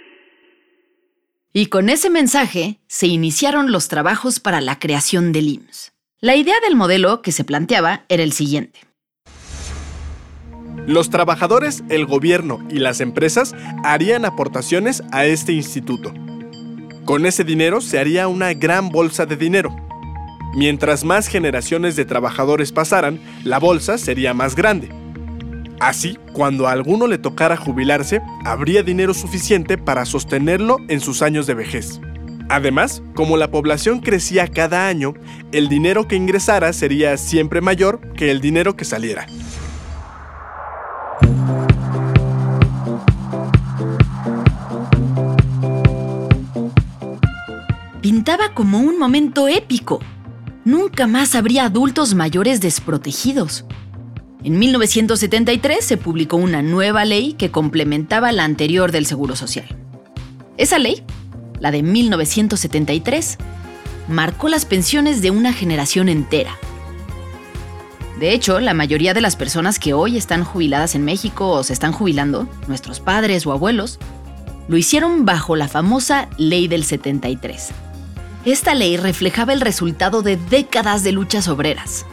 Y 1.53 1.69
con 1.69 1.87
ese 1.89 2.09
mensaje 2.09 2.79
se 2.87 3.07
iniciaron 3.07 3.71
los 3.71 3.87
trabajos 3.87 4.41
para 4.41 4.59
la 4.59 4.77
creación 4.77 5.31
del 5.31 5.47
IMSS. 5.47 5.93
La 6.19 6.35
idea 6.35 6.59
del 6.61 6.75
modelo 6.75 7.21
que 7.21 7.31
se 7.31 7.45
planteaba 7.45 8.01
era 8.09 8.23
el 8.23 8.33
siguiente. 8.33 8.79
Los 10.87 11.09
trabajadores, 11.09 11.83
el 11.89 12.05
gobierno 12.05 12.59
y 12.69 12.77
las 12.77 13.01
empresas 13.01 13.55
harían 13.83 14.23
aportaciones 14.23 15.01
a 15.11 15.25
este 15.25 15.51
instituto. 15.51 16.13
Con 17.05 17.25
ese 17.25 17.43
dinero 17.43 17.81
se 17.81 17.97
haría 17.97 18.27
una 18.27 18.53
gran 18.53 18.89
bolsa 18.89 19.25
de 19.25 19.35
dinero. 19.35 19.75
Mientras 20.55 21.03
más 21.03 21.27
generaciones 21.27 21.95
de 21.95 22.05
trabajadores 22.05 22.71
pasaran, 22.71 23.19
la 23.43 23.59
bolsa 23.59 23.97
sería 23.97 24.33
más 24.33 24.55
grande. 24.55 24.89
Así, 25.79 26.17
cuando 26.33 26.67
a 26.67 26.71
alguno 26.71 27.07
le 27.07 27.17
tocara 27.17 27.57
jubilarse, 27.57 28.21
habría 28.45 28.83
dinero 28.83 29.13
suficiente 29.13 29.77
para 29.77 30.05
sostenerlo 30.05 30.77
en 30.87 30.99
sus 30.99 31.21
años 31.21 31.47
de 31.47 31.55
vejez. 31.55 31.99
Además, 32.47 33.01
como 33.15 33.37
la 33.37 33.49
población 33.49 34.01
crecía 34.01 34.47
cada 34.47 34.87
año, 34.87 35.15
el 35.51 35.67
dinero 35.67 36.07
que 36.07 36.15
ingresara 36.15 36.73
sería 36.73 37.17
siempre 37.17 37.59
mayor 37.59 37.99
que 38.13 38.29
el 38.29 38.39
dinero 38.39 38.75
que 38.75 38.85
saliera. 38.85 39.25
Pintaba 48.01 48.53
como 48.53 48.79
un 48.79 48.99
momento 48.99 49.47
épico. 49.47 49.99
Nunca 50.63 51.07
más 51.07 51.33
habría 51.33 51.65
adultos 51.65 52.13
mayores 52.13 52.61
desprotegidos. 52.61 53.65
En 54.43 54.59
1973 54.59 55.83
se 55.83 55.97
publicó 55.97 56.37
una 56.37 56.61
nueva 56.61 57.03
ley 57.03 57.33
que 57.33 57.49
complementaba 57.49 58.31
la 58.31 58.43
anterior 58.43 58.91
del 58.91 59.07
Seguro 59.07 59.35
Social. 59.35 59.65
Esa 60.57 60.77
ley, 60.77 61.03
la 61.59 61.71
de 61.71 61.81
1973, 61.81 63.37
marcó 64.07 64.49
las 64.49 64.65
pensiones 64.65 65.23
de 65.23 65.31
una 65.31 65.51
generación 65.51 66.07
entera. 66.07 66.55
De 68.19 68.33
hecho, 68.33 68.59
la 68.59 68.73
mayoría 68.73 69.13
de 69.13 69.21
las 69.21 69.35
personas 69.35 69.77
que 69.77 69.93
hoy 69.93 70.17
están 70.17 70.43
jubiladas 70.43 70.95
en 70.95 71.03
México 71.03 71.49
o 71.49 71.63
se 71.63 71.73
están 71.73 71.91
jubilando, 71.91 72.47
nuestros 72.67 72.99
padres 72.99 73.45
o 73.45 73.51
abuelos, 73.51 73.99
lo 74.67 74.77
hicieron 74.77 75.25
bajo 75.25 75.55
la 75.55 75.67
famosa 75.67 76.29
Ley 76.37 76.67
del 76.67 76.85
73. 76.85 77.69
Esta 78.45 78.73
ley 78.75 78.97
reflejaba 78.97 79.53
el 79.53 79.61
resultado 79.61 80.21
de 80.21 80.37
décadas 80.37 81.03
de 81.03 81.11
luchas 81.11 81.47
obreras, 81.47 82.05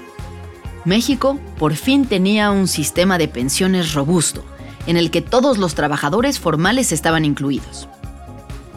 México 0.85 1.39
por 1.59 1.75
fin 1.75 2.07
tenía 2.07 2.51
un 2.51 2.67
sistema 2.67 3.19
de 3.19 3.29
pensiones 3.29 3.95
robusto, 3.95 4.45
en 4.87 4.97
el 4.97 5.11
que 5.11 5.23
todos 5.23 5.59
los 5.59 5.75
trabajadores 5.75 6.41
formales 6.41 6.91
estaban 6.91 7.25
incluidos. 7.25 7.89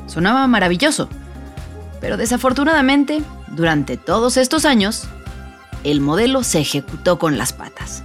Sonaba 0.05 0.45
maravilloso, 0.45 1.09
pero 1.99 2.17
desafortunadamente, 2.17 3.23
durante 3.47 3.97
todos 3.97 4.37
estos 4.37 4.65
años, 4.65 5.07
el 5.85 6.01
modelo 6.01 6.43
se 6.43 6.59
ejecutó 6.59 7.19
con 7.19 7.37
las 7.37 7.53
patas. 7.53 8.03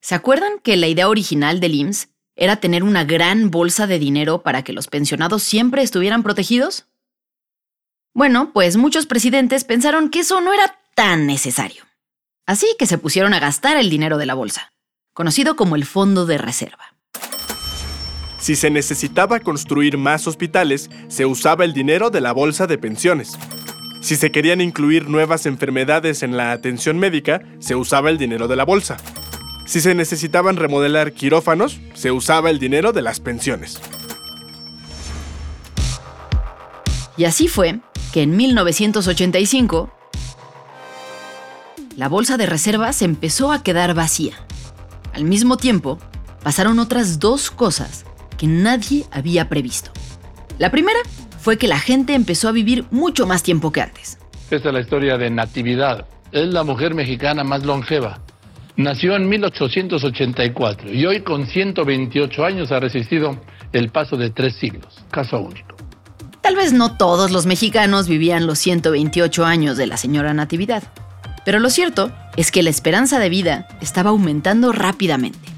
¿Se 0.00 0.16
acuerdan 0.16 0.58
que 0.58 0.76
la 0.76 0.88
idea 0.88 1.08
original 1.08 1.60
del 1.60 1.76
IMSS 1.76 2.08
era 2.34 2.56
tener 2.56 2.82
una 2.82 3.04
gran 3.04 3.52
bolsa 3.52 3.86
de 3.86 4.00
dinero 4.00 4.42
para 4.42 4.64
que 4.64 4.72
los 4.72 4.88
pensionados 4.88 5.44
siempre 5.44 5.82
estuvieran 5.82 6.24
protegidos? 6.24 6.86
Bueno, 8.12 8.52
pues 8.52 8.76
muchos 8.76 9.06
presidentes 9.06 9.62
pensaron 9.62 10.10
que 10.10 10.20
eso 10.20 10.40
no 10.40 10.52
era 10.52 10.80
tan 10.96 11.26
necesario. 11.26 11.84
Así 12.44 12.66
que 12.80 12.86
se 12.86 12.98
pusieron 12.98 13.32
a 13.32 13.38
gastar 13.38 13.76
el 13.76 13.90
dinero 13.90 14.18
de 14.18 14.26
la 14.26 14.34
bolsa, 14.34 14.72
conocido 15.12 15.54
como 15.54 15.76
el 15.76 15.86
Fondo 15.86 16.26
de 16.26 16.36
Reserva. 16.36 16.91
Si 18.42 18.56
se 18.56 18.70
necesitaba 18.70 19.38
construir 19.38 19.98
más 19.98 20.26
hospitales, 20.26 20.90
se 21.06 21.26
usaba 21.26 21.64
el 21.64 21.72
dinero 21.72 22.10
de 22.10 22.20
la 22.20 22.32
bolsa 22.32 22.66
de 22.66 22.76
pensiones. 22.76 23.38
Si 24.00 24.16
se 24.16 24.32
querían 24.32 24.60
incluir 24.60 25.08
nuevas 25.08 25.46
enfermedades 25.46 26.24
en 26.24 26.36
la 26.36 26.50
atención 26.50 26.98
médica, 26.98 27.42
se 27.60 27.76
usaba 27.76 28.10
el 28.10 28.18
dinero 28.18 28.48
de 28.48 28.56
la 28.56 28.64
bolsa. 28.64 28.96
Si 29.64 29.80
se 29.80 29.94
necesitaban 29.94 30.56
remodelar 30.56 31.12
quirófanos, 31.12 31.78
se 31.94 32.10
usaba 32.10 32.50
el 32.50 32.58
dinero 32.58 32.92
de 32.92 33.02
las 33.02 33.20
pensiones. 33.20 33.80
Y 37.16 37.26
así 37.26 37.46
fue 37.46 37.78
que 38.12 38.22
en 38.22 38.36
1985 38.36 39.88
la 41.96 42.08
bolsa 42.08 42.36
de 42.36 42.46
reservas 42.46 43.02
empezó 43.02 43.52
a 43.52 43.62
quedar 43.62 43.94
vacía. 43.94 44.34
Al 45.12 45.22
mismo 45.22 45.58
tiempo, 45.58 46.00
pasaron 46.42 46.80
otras 46.80 47.20
dos 47.20 47.52
cosas 47.52 48.04
que 48.42 48.48
nadie 48.48 49.04
había 49.12 49.48
previsto. 49.48 49.92
La 50.58 50.72
primera 50.72 50.98
fue 51.38 51.58
que 51.58 51.68
la 51.68 51.78
gente 51.78 52.12
empezó 52.14 52.48
a 52.48 52.52
vivir 52.52 52.84
mucho 52.90 53.24
más 53.24 53.44
tiempo 53.44 53.70
que 53.70 53.82
antes. 53.82 54.18
Esta 54.50 54.70
es 54.70 54.74
la 54.74 54.80
historia 54.80 55.16
de 55.16 55.30
Natividad. 55.30 56.08
Es 56.32 56.48
la 56.48 56.64
mujer 56.64 56.92
mexicana 56.92 57.44
más 57.44 57.64
longeva. 57.64 58.18
Nació 58.74 59.14
en 59.14 59.28
1884 59.28 60.92
y 60.92 61.06
hoy 61.06 61.20
con 61.20 61.46
128 61.46 62.44
años 62.44 62.72
ha 62.72 62.80
resistido 62.80 63.40
el 63.72 63.90
paso 63.90 64.16
de 64.16 64.30
tres 64.30 64.56
siglos. 64.56 65.04
Caso 65.12 65.38
único. 65.38 65.76
Tal 66.40 66.56
vez 66.56 66.72
no 66.72 66.96
todos 66.96 67.30
los 67.30 67.46
mexicanos 67.46 68.08
vivían 68.08 68.48
los 68.48 68.58
128 68.58 69.44
años 69.44 69.76
de 69.76 69.86
la 69.86 69.96
señora 69.96 70.34
Natividad, 70.34 70.82
pero 71.44 71.60
lo 71.60 71.70
cierto 71.70 72.10
es 72.36 72.50
que 72.50 72.64
la 72.64 72.70
esperanza 72.70 73.20
de 73.20 73.28
vida 73.28 73.68
estaba 73.80 74.10
aumentando 74.10 74.72
rápidamente. 74.72 75.51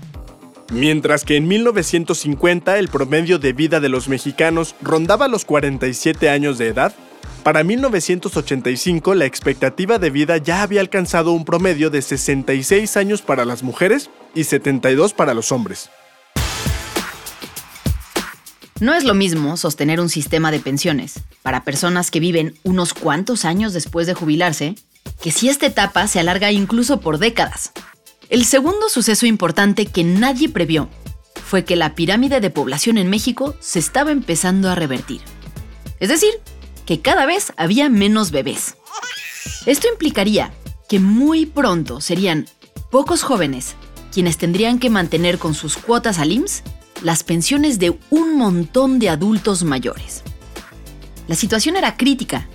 Mientras 0.70 1.24
que 1.24 1.36
en 1.36 1.46
1950 1.46 2.78
el 2.78 2.88
promedio 2.88 3.38
de 3.38 3.52
vida 3.52 3.80
de 3.80 3.88
los 3.88 4.08
mexicanos 4.08 4.74
rondaba 4.80 5.28
los 5.28 5.44
47 5.44 6.30
años 6.30 6.58
de 6.58 6.68
edad, 6.68 6.94
para 7.42 7.62
1985 7.62 9.14
la 9.14 9.26
expectativa 9.26 9.98
de 9.98 10.10
vida 10.10 10.38
ya 10.38 10.62
había 10.62 10.80
alcanzado 10.80 11.32
un 11.32 11.44
promedio 11.44 11.90
de 11.90 12.00
66 12.00 12.96
años 12.96 13.20
para 13.20 13.44
las 13.44 13.62
mujeres 13.62 14.10
y 14.34 14.44
72 14.44 15.12
para 15.12 15.34
los 15.34 15.52
hombres. 15.52 15.90
No 18.80 18.94
es 18.94 19.04
lo 19.04 19.14
mismo 19.14 19.56
sostener 19.56 20.00
un 20.00 20.08
sistema 20.08 20.50
de 20.50 20.58
pensiones 20.58 21.20
para 21.42 21.62
personas 21.62 22.10
que 22.10 22.20
viven 22.20 22.54
unos 22.64 22.92
cuantos 22.94 23.44
años 23.44 23.72
después 23.72 24.06
de 24.06 24.14
jubilarse 24.14 24.74
que 25.22 25.30
si 25.30 25.48
esta 25.48 25.66
etapa 25.66 26.08
se 26.08 26.20
alarga 26.20 26.50
incluso 26.50 27.00
por 27.00 27.18
décadas. 27.18 27.72
El 28.28 28.44
segundo 28.44 28.88
suceso 28.88 29.26
importante 29.26 29.86
que 29.86 30.04
nadie 30.04 30.48
previó 30.48 30.88
fue 31.44 31.64
que 31.64 31.76
la 31.76 31.94
pirámide 31.94 32.40
de 32.40 32.50
población 32.50 32.98
en 32.98 33.10
México 33.10 33.54
se 33.60 33.78
estaba 33.78 34.10
empezando 34.10 34.70
a 34.70 34.74
revertir. 34.74 35.20
Es 36.00 36.08
decir, 36.08 36.32
que 36.86 37.00
cada 37.00 37.26
vez 37.26 37.52
había 37.56 37.88
menos 37.88 38.30
bebés. 38.30 38.76
Esto 39.66 39.88
implicaría 39.88 40.52
que 40.88 40.98
muy 40.98 41.46
pronto 41.46 42.00
serían 42.00 42.46
pocos 42.90 43.22
jóvenes 43.22 43.76
quienes 44.12 44.38
tendrían 44.38 44.78
que 44.78 44.90
mantener 44.90 45.38
con 45.38 45.54
sus 45.54 45.76
cuotas 45.76 46.18
al 46.18 46.32
IMSS 46.32 46.62
las 47.02 47.24
pensiones 47.24 47.78
de 47.78 47.98
un 48.10 48.38
montón 48.38 48.98
de 48.98 49.10
adultos 49.10 49.64
mayores. 49.64 50.22
La 51.26 51.34
situación 51.34 51.76
era 51.76 51.96
crítica. 51.96 52.48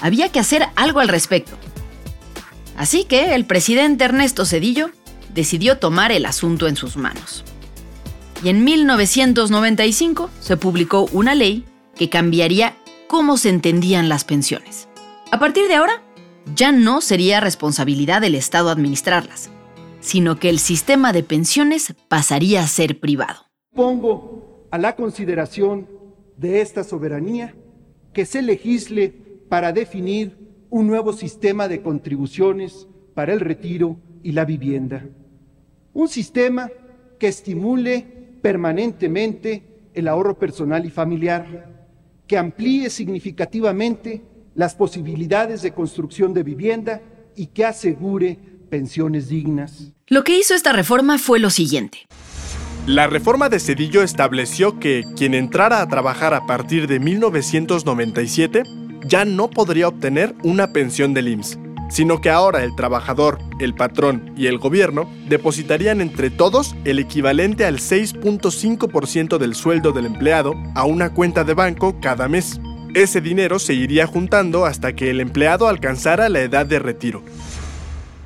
Había 0.00 0.30
que 0.30 0.40
hacer 0.40 0.66
algo 0.76 1.00
al 1.00 1.08
respecto. 1.08 1.56
Así 2.76 3.04
que 3.04 3.34
el 3.34 3.46
presidente 3.46 4.04
Ernesto 4.04 4.44
Cedillo 4.44 4.90
decidió 5.34 5.78
tomar 5.78 6.12
el 6.12 6.26
asunto 6.26 6.68
en 6.68 6.76
sus 6.76 6.96
manos. 6.96 7.44
Y 8.42 8.48
en 8.48 8.64
1995 8.64 10.30
se 10.40 10.56
publicó 10.56 11.08
una 11.12 11.34
ley 11.34 11.64
que 11.96 12.08
cambiaría 12.08 12.76
cómo 13.08 13.36
se 13.36 13.48
entendían 13.48 14.08
las 14.08 14.24
pensiones. 14.24 14.88
A 15.30 15.38
partir 15.38 15.68
de 15.68 15.74
ahora, 15.74 16.02
ya 16.54 16.72
no 16.72 17.00
sería 17.00 17.40
responsabilidad 17.40 18.20
del 18.20 18.34
Estado 18.34 18.70
administrarlas, 18.70 19.50
sino 20.00 20.38
que 20.38 20.50
el 20.50 20.58
sistema 20.58 21.12
de 21.12 21.22
pensiones 21.22 21.94
pasaría 22.08 22.62
a 22.62 22.66
ser 22.66 23.00
privado. 23.00 23.46
Pongo 23.74 24.68
a 24.70 24.78
la 24.78 24.94
consideración 24.94 25.88
de 26.36 26.60
esta 26.60 26.84
soberanía 26.84 27.54
que 28.12 28.26
se 28.26 28.42
legisle 28.42 29.08
para 29.48 29.72
definir 29.72 30.36
un 30.70 30.86
nuevo 30.86 31.12
sistema 31.12 31.68
de 31.68 31.82
contribuciones 31.82 32.88
para 33.14 33.32
el 33.32 33.40
retiro 33.40 33.96
y 34.22 34.32
la 34.32 34.44
vivienda. 34.44 35.06
Un 35.94 36.08
sistema 36.08 36.70
que 37.18 37.28
estimule 37.28 38.04
permanentemente 38.42 39.62
el 39.94 40.08
ahorro 40.08 40.38
personal 40.38 40.84
y 40.84 40.90
familiar, 40.90 41.86
que 42.26 42.36
amplíe 42.36 42.90
significativamente 42.90 44.22
las 44.54 44.74
posibilidades 44.74 45.62
de 45.62 45.72
construcción 45.72 46.34
de 46.34 46.42
vivienda 46.42 47.00
y 47.36 47.46
que 47.46 47.64
asegure 47.64 48.38
pensiones 48.70 49.28
dignas. 49.28 49.92
Lo 50.08 50.24
que 50.24 50.36
hizo 50.36 50.54
esta 50.54 50.72
reforma 50.72 51.18
fue 51.18 51.38
lo 51.38 51.50
siguiente 51.50 51.98
La 52.86 53.06
reforma 53.06 53.48
de 53.48 53.60
Cedillo 53.60 54.02
estableció 54.02 54.78
que 54.78 55.04
quien 55.16 55.32
entrara 55.32 55.80
a 55.80 55.88
trabajar 55.88 56.34
a 56.34 56.46
partir 56.46 56.86
de 56.86 56.98
1997 56.98 58.62
ya 59.06 59.24
no 59.24 59.48
podría 59.48 59.88
obtener 59.88 60.34
una 60.42 60.72
pensión 60.72 61.14
del 61.14 61.28
IMSS, 61.28 61.58
sino 61.94 62.20
que 62.20 62.28
ahora 62.28 62.64
el 62.64 62.74
trabajador, 62.74 63.38
el 63.60 63.72
patrón 63.72 64.34
y 64.36 64.48
el 64.48 64.58
gobierno 64.58 65.08
depositarían 65.28 66.00
entre 66.00 66.28
todos 66.28 66.74
el 66.84 66.98
equivalente 66.98 67.64
al 67.64 67.78
6.5% 67.78 69.38
del 69.38 69.54
sueldo 69.54 69.92
del 69.92 70.06
empleado 70.06 70.54
a 70.74 70.82
una 70.82 71.10
cuenta 71.10 71.44
de 71.44 71.54
banco 71.54 72.00
cada 72.00 72.26
mes. 72.26 72.58
Ese 72.94 73.20
dinero 73.20 73.60
se 73.60 73.74
iría 73.74 74.08
juntando 74.08 74.66
hasta 74.66 74.96
que 74.96 75.10
el 75.10 75.20
empleado 75.20 75.68
alcanzara 75.68 76.28
la 76.28 76.40
edad 76.40 76.66
de 76.66 76.80
retiro. 76.80 77.22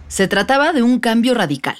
Se 0.08 0.28
trataba 0.28 0.72
de 0.72 0.82
un 0.82 0.98
cambio 0.98 1.34
radical 1.34 1.76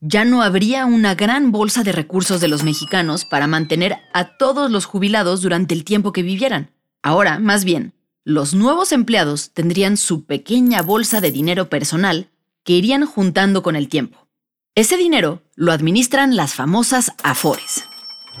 ya 0.00 0.24
no 0.24 0.42
habría 0.42 0.86
una 0.86 1.16
gran 1.16 1.50
bolsa 1.50 1.82
de 1.82 1.90
recursos 1.90 2.40
de 2.40 2.46
los 2.46 2.62
mexicanos 2.62 3.24
para 3.24 3.48
mantener 3.48 3.96
a 4.12 4.36
todos 4.36 4.70
los 4.70 4.84
jubilados 4.84 5.42
durante 5.42 5.74
el 5.74 5.82
tiempo 5.82 6.12
que 6.12 6.22
vivieran. 6.22 6.70
Ahora, 7.02 7.40
más 7.40 7.64
bien, 7.64 7.94
los 8.24 8.54
nuevos 8.54 8.92
empleados 8.92 9.52
tendrían 9.52 9.96
su 9.96 10.24
pequeña 10.24 10.82
bolsa 10.82 11.20
de 11.20 11.30
dinero 11.30 11.68
personal 11.68 12.28
que 12.64 12.74
irían 12.74 13.06
juntando 13.06 13.62
con 13.62 13.76
el 13.76 13.88
tiempo. 13.88 14.28
Ese 14.74 14.96
dinero 14.96 15.42
lo 15.54 15.72
administran 15.72 16.36
las 16.36 16.54
famosas 16.54 17.12
AFORES. 17.22 17.84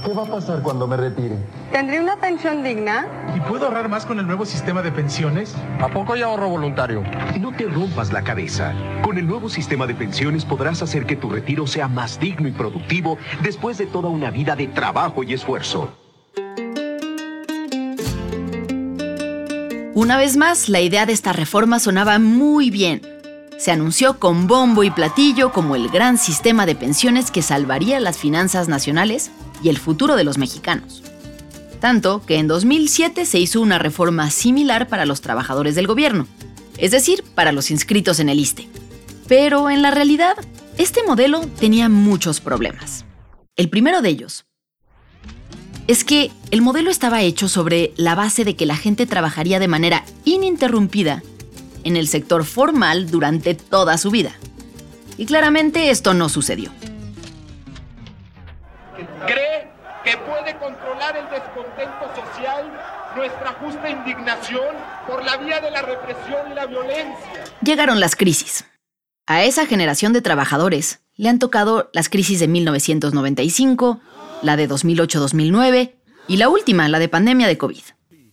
¿Qué 0.04 0.12
va 0.12 0.22
a 0.22 0.26
pasar 0.26 0.62
cuando 0.62 0.86
me 0.86 0.96
retire? 0.96 1.36
¿Tendré 1.72 2.00
una 2.00 2.16
pensión 2.20 2.62
digna? 2.62 3.08
¿Y 3.36 3.40
puedo 3.40 3.66
ahorrar 3.66 3.88
más 3.88 4.06
con 4.06 4.20
el 4.20 4.26
nuevo 4.26 4.46
sistema 4.46 4.80
de 4.80 4.92
pensiones? 4.92 5.56
¿A 5.80 5.88
poco 5.88 6.12
hay 6.12 6.22
ahorro 6.22 6.48
voluntario? 6.48 7.02
No 7.40 7.50
te 7.52 7.64
rompas 7.64 8.12
la 8.12 8.22
cabeza. 8.22 8.72
Con 9.02 9.18
el 9.18 9.26
nuevo 9.26 9.48
sistema 9.48 9.86
de 9.88 9.94
pensiones 9.94 10.44
podrás 10.44 10.82
hacer 10.82 11.04
que 11.04 11.16
tu 11.16 11.30
retiro 11.30 11.66
sea 11.66 11.88
más 11.88 12.20
digno 12.20 12.46
y 12.46 12.52
productivo 12.52 13.18
después 13.42 13.76
de 13.78 13.86
toda 13.86 14.08
una 14.08 14.30
vida 14.30 14.54
de 14.54 14.68
trabajo 14.68 15.24
y 15.24 15.32
esfuerzo. 15.32 15.92
Una 19.98 20.16
vez 20.16 20.36
más, 20.36 20.68
la 20.68 20.80
idea 20.80 21.06
de 21.06 21.12
esta 21.12 21.32
reforma 21.32 21.80
sonaba 21.80 22.20
muy 22.20 22.70
bien. 22.70 23.02
Se 23.58 23.72
anunció 23.72 24.20
con 24.20 24.46
bombo 24.46 24.84
y 24.84 24.92
platillo 24.92 25.50
como 25.50 25.74
el 25.74 25.88
gran 25.88 26.18
sistema 26.18 26.66
de 26.66 26.76
pensiones 26.76 27.32
que 27.32 27.42
salvaría 27.42 27.98
las 27.98 28.16
finanzas 28.16 28.68
nacionales 28.68 29.32
y 29.60 29.70
el 29.70 29.76
futuro 29.76 30.14
de 30.14 30.22
los 30.22 30.38
mexicanos. 30.38 31.02
Tanto 31.80 32.22
que 32.24 32.36
en 32.36 32.46
2007 32.46 33.26
se 33.26 33.40
hizo 33.40 33.60
una 33.60 33.80
reforma 33.80 34.30
similar 34.30 34.86
para 34.86 35.04
los 35.04 35.20
trabajadores 35.20 35.74
del 35.74 35.88
gobierno, 35.88 36.28
es 36.76 36.92
decir, 36.92 37.24
para 37.34 37.50
los 37.50 37.72
inscritos 37.72 38.20
en 38.20 38.28
el 38.28 38.38
ISTE. 38.38 38.68
Pero 39.26 39.68
en 39.68 39.82
la 39.82 39.90
realidad, 39.90 40.36
este 40.76 41.02
modelo 41.02 41.40
tenía 41.58 41.88
muchos 41.88 42.40
problemas. 42.40 43.04
El 43.56 43.68
primero 43.68 44.00
de 44.00 44.10
ellos 44.10 44.44
es 45.88 46.04
que 46.04 46.30
el 46.52 46.62
modelo 46.62 46.90
estaba 46.90 47.22
hecho 47.22 47.48
sobre 47.48 47.92
la 47.96 48.14
base 48.14 48.44
de 48.44 48.54
que 48.54 48.66
la 48.66 48.76
gente 48.76 49.06
trabajaría 49.06 49.58
de 49.58 49.66
manera 49.66 50.04
ininterrumpida 50.24 51.22
en 51.82 51.96
el 51.96 52.06
sector 52.06 52.44
formal 52.44 53.10
durante 53.10 53.54
toda 53.54 53.98
su 53.98 54.10
vida. 54.12 54.32
Y 55.16 55.26
claramente 55.26 55.90
esto 55.90 56.14
no 56.14 56.28
sucedió 56.28 56.70
cree 59.26 59.68
que 60.04 60.16
puede 60.16 60.56
controlar 60.56 61.16
el 61.16 61.28
descontento 61.28 62.14
social, 62.14 62.72
nuestra 63.16 63.52
justa 63.60 63.88
indignación 63.90 64.76
por 65.06 65.24
la 65.24 65.36
vía 65.36 65.60
de 65.60 65.70
la 65.70 65.82
represión 65.82 66.50
y 66.50 66.54
la 66.54 66.66
violencia. 66.66 67.44
Llegaron 67.62 68.00
las 68.00 68.16
crisis. 68.16 68.64
A 69.30 69.44
esa 69.44 69.66
generación 69.66 70.14
de 70.14 70.22
trabajadores 70.22 71.00
le 71.14 71.28
han 71.28 71.38
tocado 71.38 71.90
las 71.92 72.08
crisis 72.08 72.40
de 72.40 72.48
1995, 72.48 74.00
la 74.40 74.56
de 74.56 74.66
2008-2009 74.66 75.92
y 76.28 76.36
la 76.38 76.48
última, 76.48 76.88
la 76.88 76.98
de 76.98 77.10
pandemia 77.10 77.46
de 77.46 77.58
COVID. 77.58 77.82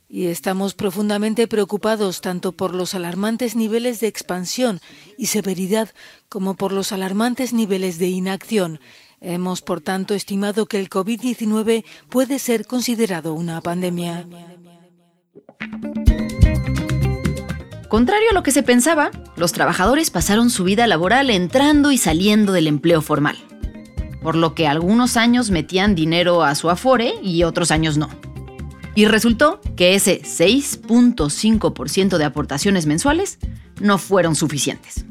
Y 0.08 0.28
estamos 0.28 0.74
profundamente 0.74 1.50
preocupados 1.50 2.22
tanto 2.22 2.54
por 2.54 2.74
los 2.74 2.96
alarmantes 2.96 3.58
niveles 3.58 4.00
de 4.00 4.08
expansión 4.08 4.80
y 5.18 5.26
severidad 5.26 5.90
como 6.30 6.56
por 6.56 6.72
los 6.72 6.94
alarmantes 6.94 7.52
niveles 7.52 8.00
de 8.00 8.08
inacción 8.08 8.80
Hemos, 9.20 9.62
por 9.62 9.82
tanto, 9.82 10.14
estimado 10.14 10.68
que 10.68 10.80
el 10.80 10.90
COVID-19 10.90 11.84
puede 12.10 12.38
ser 12.38 12.68
considerado 12.68 13.34
una 13.34 13.60
pandemia. 13.60 14.26
Contrario 17.90 18.32
a 18.32 18.34
lo 18.34 18.44
que 18.44 18.52
se 18.52 18.64
pensaba, 18.64 19.12
los 19.36 19.52
trabajadores 19.52 20.10
pasaron 20.10 20.50
su 20.50 20.64
vida 20.64 20.88
laboral 20.88 21.30
entrando 21.30 21.92
y 21.92 21.98
saliendo 21.98 22.52
del 22.52 22.68
empleo 22.68 23.02
formal, 23.02 23.38
por 24.22 24.36
lo 24.36 24.56
que 24.56 24.68
algunos 24.68 25.18
años 25.18 25.52
metían 25.52 25.94
dinero 25.94 26.44
a 26.44 26.56
su 26.56 26.70
afore 26.70 27.14
y 27.22 27.44
otros 27.44 27.70
años 27.72 27.98
no. 27.98 28.10
Y 28.96 29.06
resultó 29.06 29.62
que 29.76 29.94
ese 29.94 30.22
6.5% 30.22 32.18
de 32.18 32.26
aportaciones 32.26 32.86
mensuales 32.86 33.38
no 33.80 33.98
fueron 33.98 34.36
suficientes. 34.36 35.06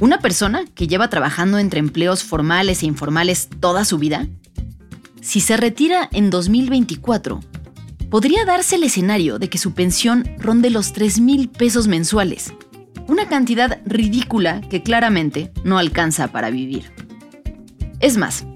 Una 0.00 0.18
persona 0.18 0.64
que 0.74 0.86
lleva 0.86 1.10
trabajando 1.10 1.58
entre 1.58 1.80
empleos 1.80 2.24
formales 2.24 2.82
e 2.82 2.86
informales 2.86 3.48
toda 3.60 3.84
su 3.84 3.98
vida, 3.98 4.26
si 5.20 5.40
se 5.40 5.56
retira 5.56 6.08
en 6.12 6.30
2024, 6.30 7.40
podría 8.14 8.44
darse 8.44 8.76
el 8.76 8.84
escenario 8.84 9.40
de 9.40 9.48
que 9.48 9.58
su 9.58 9.74
pensión 9.74 10.36
ronde 10.38 10.70
los 10.70 10.92
3 10.92 11.18
mil 11.18 11.48
pesos 11.48 11.88
mensuales, 11.88 12.54
una 13.08 13.26
cantidad 13.26 13.80
ridícula 13.86 14.60
que 14.60 14.84
claramente 14.84 15.50
no 15.64 15.78
alcanza 15.78 16.28
para 16.28 16.48
vivir. 16.48 16.92
Es 17.98 18.16
más, 18.16 18.46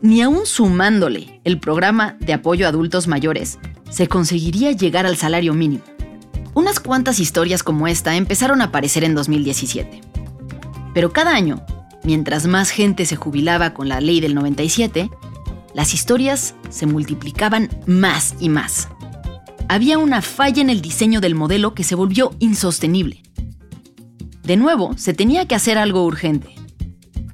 ni 0.00 0.22
aún 0.22 0.46
sumándole 0.46 1.42
el 1.44 1.60
programa 1.60 2.16
de 2.20 2.32
apoyo 2.32 2.64
a 2.64 2.70
adultos 2.70 3.06
mayores, 3.06 3.58
se 3.90 4.08
conseguiría 4.08 4.72
llegar 4.72 5.04
al 5.04 5.18
salario 5.18 5.52
mínimo. 5.52 5.84
Unas 6.54 6.80
cuantas 6.80 7.20
historias 7.20 7.62
como 7.62 7.88
esta 7.88 8.16
empezaron 8.16 8.62
a 8.62 8.68
aparecer 8.68 9.04
en 9.04 9.14
2017. 9.14 10.00
Pero 10.94 11.12
cada 11.12 11.34
año, 11.34 11.62
mientras 12.02 12.46
más 12.46 12.70
gente 12.70 13.04
se 13.04 13.16
jubilaba 13.16 13.74
con 13.74 13.90
la 13.90 14.00
ley 14.00 14.22
del 14.22 14.34
97, 14.34 15.10
las 15.74 15.92
historias 15.92 16.54
se 16.70 16.86
multiplicaban 16.86 17.68
más 17.86 18.36
y 18.40 18.48
más. 18.48 18.88
Había 19.68 19.98
una 19.98 20.22
falla 20.22 20.62
en 20.62 20.70
el 20.70 20.82
diseño 20.82 21.20
del 21.20 21.34
modelo 21.34 21.74
que 21.74 21.84
se 21.84 21.94
volvió 21.94 22.32
insostenible. 22.38 23.22
De 24.42 24.56
nuevo, 24.56 24.96
se 24.96 25.14
tenía 25.14 25.46
que 25.46 25.54
hacer 25.54 25.78
algo 25.78 26.04
urgente. 26.04 26.54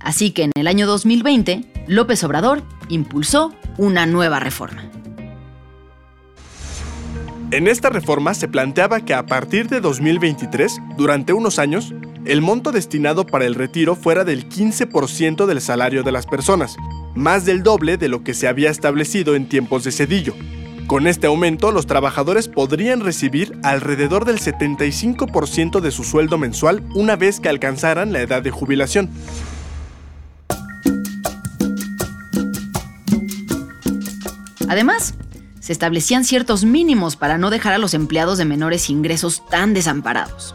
Así 0.01 0.31
que 0.31 0.45
en 0.45 0.53
el 0.55 0.67
año 0.67 0.87
2020, 0.87 1.85
López 1.87 2.23
Obrador 2.25 2.63
impulsó 2.89 3.55
una 3.77 4.07
nueva 4.07 4.41
reforma. 4.41 4.89
En 7.51 7.67
esta 7.67 7.89
reforma 7.89 8.35
se 8.35 8.47
planteaba 8.47 9.01
que 9.01 9.15
a 9.15 9.25
partir 9.25 9.69
de 9.69 9.81
2023, 9.81 10.81
durante 10.99 11.33
unos 11.33 11.59
años, 11.59 11.95
el 12.27 12.43
monto 12.43 12.73
destinado 12.73 13.25
para 13.25 13.47
el 13.47 13.55
retiro 13.55 13.97
fuera 13.97 14.23
del 14.25 14.51
15% 14.51 15.47
del 15.47 15.63
salario 15.63 16.03
de 16.03 16.13
las 16.13 16.27
personas, 16.27 16.77
más 17.15 17.47
del 17.47 17.63
doble 17.63 17.97
de 17.97 18.09
lo 18.09 18.23
que 18.23 18.35
se 18.35 18.49
había 18.49 18.71
establecido 18.71 19.35
en 19.35 19.49
tiempos 19.49 19.85
de 19.85 19.93
Cedillo. 19.93 20.35
Con 20.89 21.07
este 21.07 21.27
aumento, 21.27 21.71
los 21.71 21.87
trabajadores 21.87 22.49
podrían 22.49 23.01
recibir 23.01 23.59
alrededor 23.63 24.25
del 24.25 24.41
75% 24.41 25.81
de 25.81 25.91
su 25.91 26.03
sueldo 26.03 26.39
mensual 26.39 26.83
una 26.95 27.15
vez 27.15 27.41
que 27.41 27.51
alcanzaran 27.51 28.11
la 28.11 28.23
edad 28.23 28.41
de 28.41 28.51
jubilación. 28.51 29.11
Además, 34.67 35.13
se 35.61 35.73
establecían 35.73 36.25
ciertos 36.25 36.65
mínimos 36.65 37.17
para 37.17 37.37
no 37.37 37.51
dejar 37.51 37.75
a 37.75 37.79
los 37.79 37.93
empleados 37.93 38.39
de 38.39 38.47
menores 38.47 38.89
ingresos 38.89 39.43
tan 39.51 39.75
desamparados. 39.75 40.55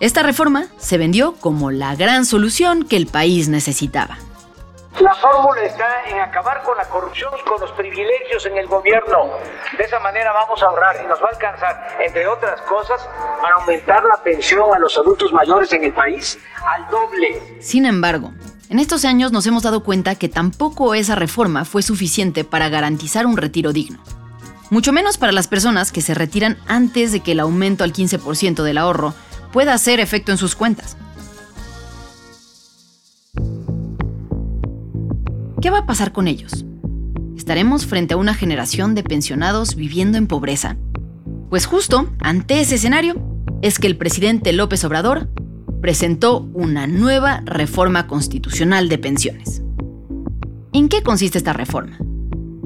Esta 0.00 0.22
reforma 0.22 0.68
se 0.78 0.96
vendió 0.96 1.34
como 1.34 1.70
la 1.70 1.94
gran 1.94 2.24
solución 2.24 2.84
que 2.84 2.96
el 2.96 3.06
país 3.06 3.50
necesitaba. 3.50 4.16
La 4.98 5.14
fórmula 5.14 5.62
está 5.62 6.04
en 6.08 6.18
acabar 6.18 6.62
con 6.62 6.76
la 6.76 6.84
corrupción 6.88 7.32
y 7.40 7.48
con 7.48 7.60
los 7.60 7.70
privilegios 7.72 8.44
en 8.46 8.56
el 8.56 8.66
gobierno. 8.66 9.30
De 9.78 9.84
esa 9.84 10.00
manera 10.00 10.32
vamos 10.32 10.62
a 10.62 10.66
ahorrar 10.66 10.96
y 11.02 11.06
nos 11.06 11.22
va 11.22 11.28
a 11.28 11.30
alcanzar, 11.30 11.96
entre 12.00 12.26
otras 12.26 12.60
cosas, 12.62 13.08
para 13.40 13.54
aumentar 13.54 14.02
la 14.04 14.22
pensión 14.22 14.74
a 14.74 14.78
los 14.78 14.98
adultos 14.98 15.32
mayores 15.32 15.72
en 15.72 15.84
el 15.84 15.92
país 15.92 16.38
al 16.66 16.88
doble. 16.90 17.40
Sin 17.60 17.86
embargo, 17.86 18.32
en 18.68 18.78
estos 18.78 19.04
años 19.04 19.32
nos 19.32 19.46
hemos 19.46 19.62
dado 19.62 19.82
cuenta 19.84 20.16
que 20.16 20.28
tampoco 20.28 20.94
esa 20.94 21.14
reforma 21.14 21.64
fue 21.64 21.82
suficiente 21.82 22.44
para 22.44 22.68
garantizar 22.68 23.26
un 23.26 23.36
retiro 23.36 23.72
digno. 23.72 24.00
Mucho 24.70 24.92
menos 24.92 25.18
para 25.18 25.32
las 25.32 25.48
personas 25.48 25.92
que 25.92 26.02
se 26.02 26.14
retiran 26.14 26.58
antes 26.66 27.10
de 27.10 27.20
que 27.20 27.32
el 27.32 27.40
aumento 27.40 27.84
al 27.84 27.92
15% 27.92 28.62
del 28.62 28.78
ahorro 28.78 29.14
pueda 29.52 29.72
hacer 29.72 29.98
efecto 29.98 30.30
en 30.30 30.38
sus 30.38 30.54
cuentas. 30.54 30.96
¿Qué 35.60 35.68
va 35.68 35.80
a 35.80 35.86
pasar 35.86 36.12
con 36.12 36.26
ellos? 36.26 36.64
¿Estaremos 37.36 37.84
frente 37.84 38.14
a 38.14 38.16
una 38.16 38.32
generación 38.32 38.94
de 38.94 39.02
pensionados 39.02 39.74
viviendo 39.74 40.16
en 40.16 40.26
pobreza? 40.26 40.78
Pues 41.50 41.66
justo 41.66 42.10
ante 42.18 42.60
ese 42.60 42.76
escenario 42.76 43.14
es 43.60 43.78
que 43.78 43.86
el 43.86 43.98
presidente 43.98 44.54
López 44.54 44.84
Obrador 44.84 45.28
presentó 45.82 46.48
una 46.54 46.86
nueva 46.86 47.42
reforma 47.44 48.06
constitucional 48.06 48.88
de 48.88 48.96
pensiones. 48.96 49.62
¿En 50.72 50.88
qué 50.88 51.02
consiste 51.02 51.36
esta 51.36 51.52
reforma? 51.52 51.98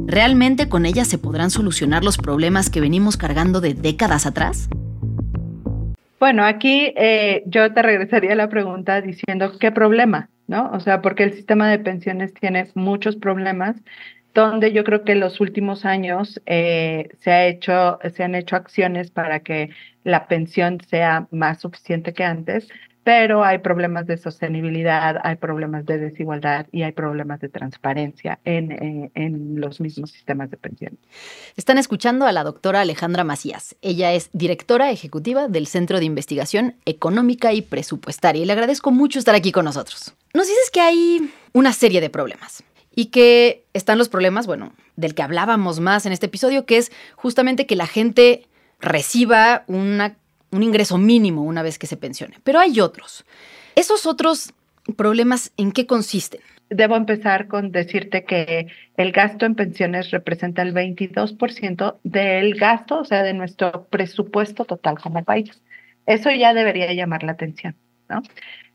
¿Realmente 0.07 0.69
con 0.69 0.87
ella 0.87 1.05
se 1.05 1.19
podrán 1.19 1.51
solucionar 1.51 2.05
los 2.05 2.17
problemas 2.17 2.71
que 2.71 2.81
venimos 2.81 3.17
cargando 3.17 3.61
de 3.61 3.75
décadas 3.75 4.25
atrás? 4.25 4.69
Bueno, 6.25 6.43
aquí 6.47 6.91
eh, 6.97 7.43
yo 7.45 7.75
te 7.75 7.83
regresaría 7.83 8.35
la 8.35 8.49
pregunta 8.49 9.03
diciendo 9.03 9.59
qué 9.59 9.71
problema, 9.71 10.31
¿no? 10.47 10.71
O 10.73 10.81
sea, 10.81 11.03
porque 11.03 11.23
el 11.25 11.35
sistema 11.35 11.69
de 11.69 11.79
pensiones 11.79 12.33
tiene 12.33 12.67
muchos 12.75 13.17
problemas 13.17 13.77
donde 14.33 14.73
yo 14.73 14.85
creo 14.85 15.05
que 15.05 15.13
en 15.13 15.21
los 15.21 15.39
últimos 15.43 15.85
años 15.85 16.41
eh, 16.47 17.11
se, 17.21 17.31
ha 17.31 17.47
hecho, 17.47 17.99
se 18.15 18.25
han 18.25 18.35
hecho 18.35 18.57
acciones 18.57 19.11
para 19.11 19.41
que 19.41 19.69
la 20.03 20.27
pensión 20.27 20.81
sea 20.89 21.29
más 21.31 21.61
suficiente 21.61 22.15
que 22.15 22.25
antes, 22.25 22.69
pero 23.05 23.45
hay 23.45 23.59
problemas 23.59 24.07
de 24.07 24.17
sostenibilidad, 24.17 25.21
hay 25.23 25.37
problemas 25.37 25.85
de 25.85 25.99
desigualdad 25.99 26.67
y 26.73 26.83
hay 26.83 26.93
problemas 26.93 27.39
de 27.41 27.51
transparencia 27.51 28.41
en, 28.45 28.73
en, 28.73 29.11
en, 29.15 29.61
los 29.61 29.81
mismos 29.81 30.11
sistemas 30.11 30.51
de 30.51 30.57
pensión. 30.57 30.99
Están 31.57 31.77
escuchando 31.77 32.27
a 32.27 32.33
la 32.33 32.43
doctora 32.43 32.81
Alejandra 32.81 33.23
Macías. 33.23 33.77
Ella 33.83 34.13
es 34.15 34.31
directora 34.33 34.91
ejecutiva 34.91 35.49
del 35.49 35.67
Centro 35.67 35.99
de 35.99 36.07
Investigación 36.07 36.77
Económica 36.87 37.53
y 37.53 37.61
Presupuestaria 37.61 38.43
y 38.43 38.47
le 38.47 38.53
agradezco 38.55 38.91
mucho 38.91 39.19
estar 39.19 39.35
aquí 39.35 39.53
con 39.53 39.67
nosotros. 39.67 40.15
Nos 40.33 40.47
dices 40.47 40.71
que 40.73 40.81
hay 40.81 41.31
una 41.53 41.75
serie 41.75 42.01
de 42.01 42.09
problemas 42.09 42.65
y 42.95 43.07
que 43.07 43.67
están 43.75 43.99
los 43.99 44.09
problemas, 44.09 44.47
bueno, 44.47 44.73
del 44.97 45.15
que 45.15 45.23
hablábamos 45.23 45.79
más 45.81 46.07
en 46.07 46.13
este 46.13 46.27
episodio, 46.27 46.65
que 46.65 46.79
es 46.79 46.91
justamente 47.17 47.67
que 47.67 47.77
la 47.77 47.87
gente 47.87 48.47
reciba 48.81 49.65
una, 49.67 50.17
un 50.55 50.63
ingreso 50.63 50.99
mínimo 50.99 51.43
una 51.43 51.63
vez 51.63 51.79
que 51.79 51.87
se 51.87 51.97
pensione. 51.97 52.37
Pero 52.45 52.61
hay 52.61 52.81
otros. 52.81 53.25
¿Esos 53.75 54.07
otros 54.07 54.53
problemas 54.97 55.53
en 55.57 55.73
qué 55.73 55.87
consisten? 55.87 56.41
Debo 56.71 56.97
empezar 56.97 57.47
con 57.47 57.73
decirte 57.73 58.25
que 58.25 58.69
el 58.97 59.13
gasto 59.13 59.47
en 59.47 59.55
pensiones 59.55 60.11
representa 60.11 60.63
el 60.63 60.73
22% 60.75 61.97
del 62.03 62.55
gasto, 62.55 63.01
o 63.01 63.05
sea, 63.05 63.23
de 63.23 63.35
nuestro 63.35 63.85
presupuesto 63.91 64.65
total 64.65 64.99
como 64.99 65.25
país. 65.25 65.63
Eso 66.07 66.31
ya 66.31 66.55
debería 66.55 66.93
llamar 66.93 67.23
la 67.23 67.33
atención, 67.33 67.77
¿no? 68.09 68.23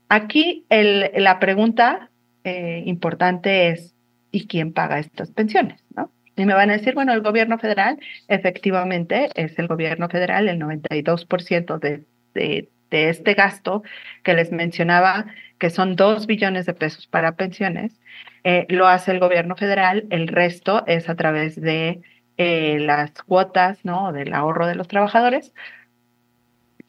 Aquí 0.08 0.64
el, 0.68 1.10
la 1.22 1.38
pregunta 1.38 2.10
eh, 2.42 2.82
importante 2.86 3.68
es, 3.68 3.94
¿y 4.32 4.46
quién 4.46 4.72
paga 4.72 4.98
estas 4.98 5.30
pensiones? 5.30 5.82
¿no? 5.94 6.10
Y 6.40 6.46
me 6.46 6.54
van 6.54 6.70
a 6.70 6.74
decir, 6.74 6.94
bueno, 6.94 7.12
el 7.12 7.20
gobierno 7.20 7.58
federal, 7.58 7.98
efectivamente, 8.28 9.28
es 9.34 9.58
el 9.58 9.66
gobierno 9.68 10.08
federal, 10.08 10.48
el 10.48 10.58
92% 10.58 11.78
de, 11.78 12.04
de, 12.32 12.70
de 12.90 13.08
este 13.10 13.34
gasto 13.34 13.82
que 14.22 14.32
les 14.32 14.50
mencionaba, 14.50 15.26
que 15.58 15.68
son 15.68 15.96
2 15.96 16.26
billones 16.26 16.64
de 16.64 16.72
pesos 16.72 17.06
para 17.06 17.32
pensiones, 17.32 18.00
eh, 18.44 18.66
lo 18.70 18.88
hace 18.88 19.10
el 19.12 19.20
gobierno 19.20 19.54
federal, 19.54 20.06
el 20.08 20.28
resto 20.28 20.84
es 20.86 21.10
a 21.10 21.14
través 21.14 21.60
de 21.60 22.00
eh, 22.38 22.78
las 22.80 23.10
cuotas, 23.22 23.84
¿no? 23.84 24.12
Del 24.12 24.32
ahorro 24.32 24.66
de 24.66 24.76
los 24.76 24.88
trabajadores, 24.88 25.52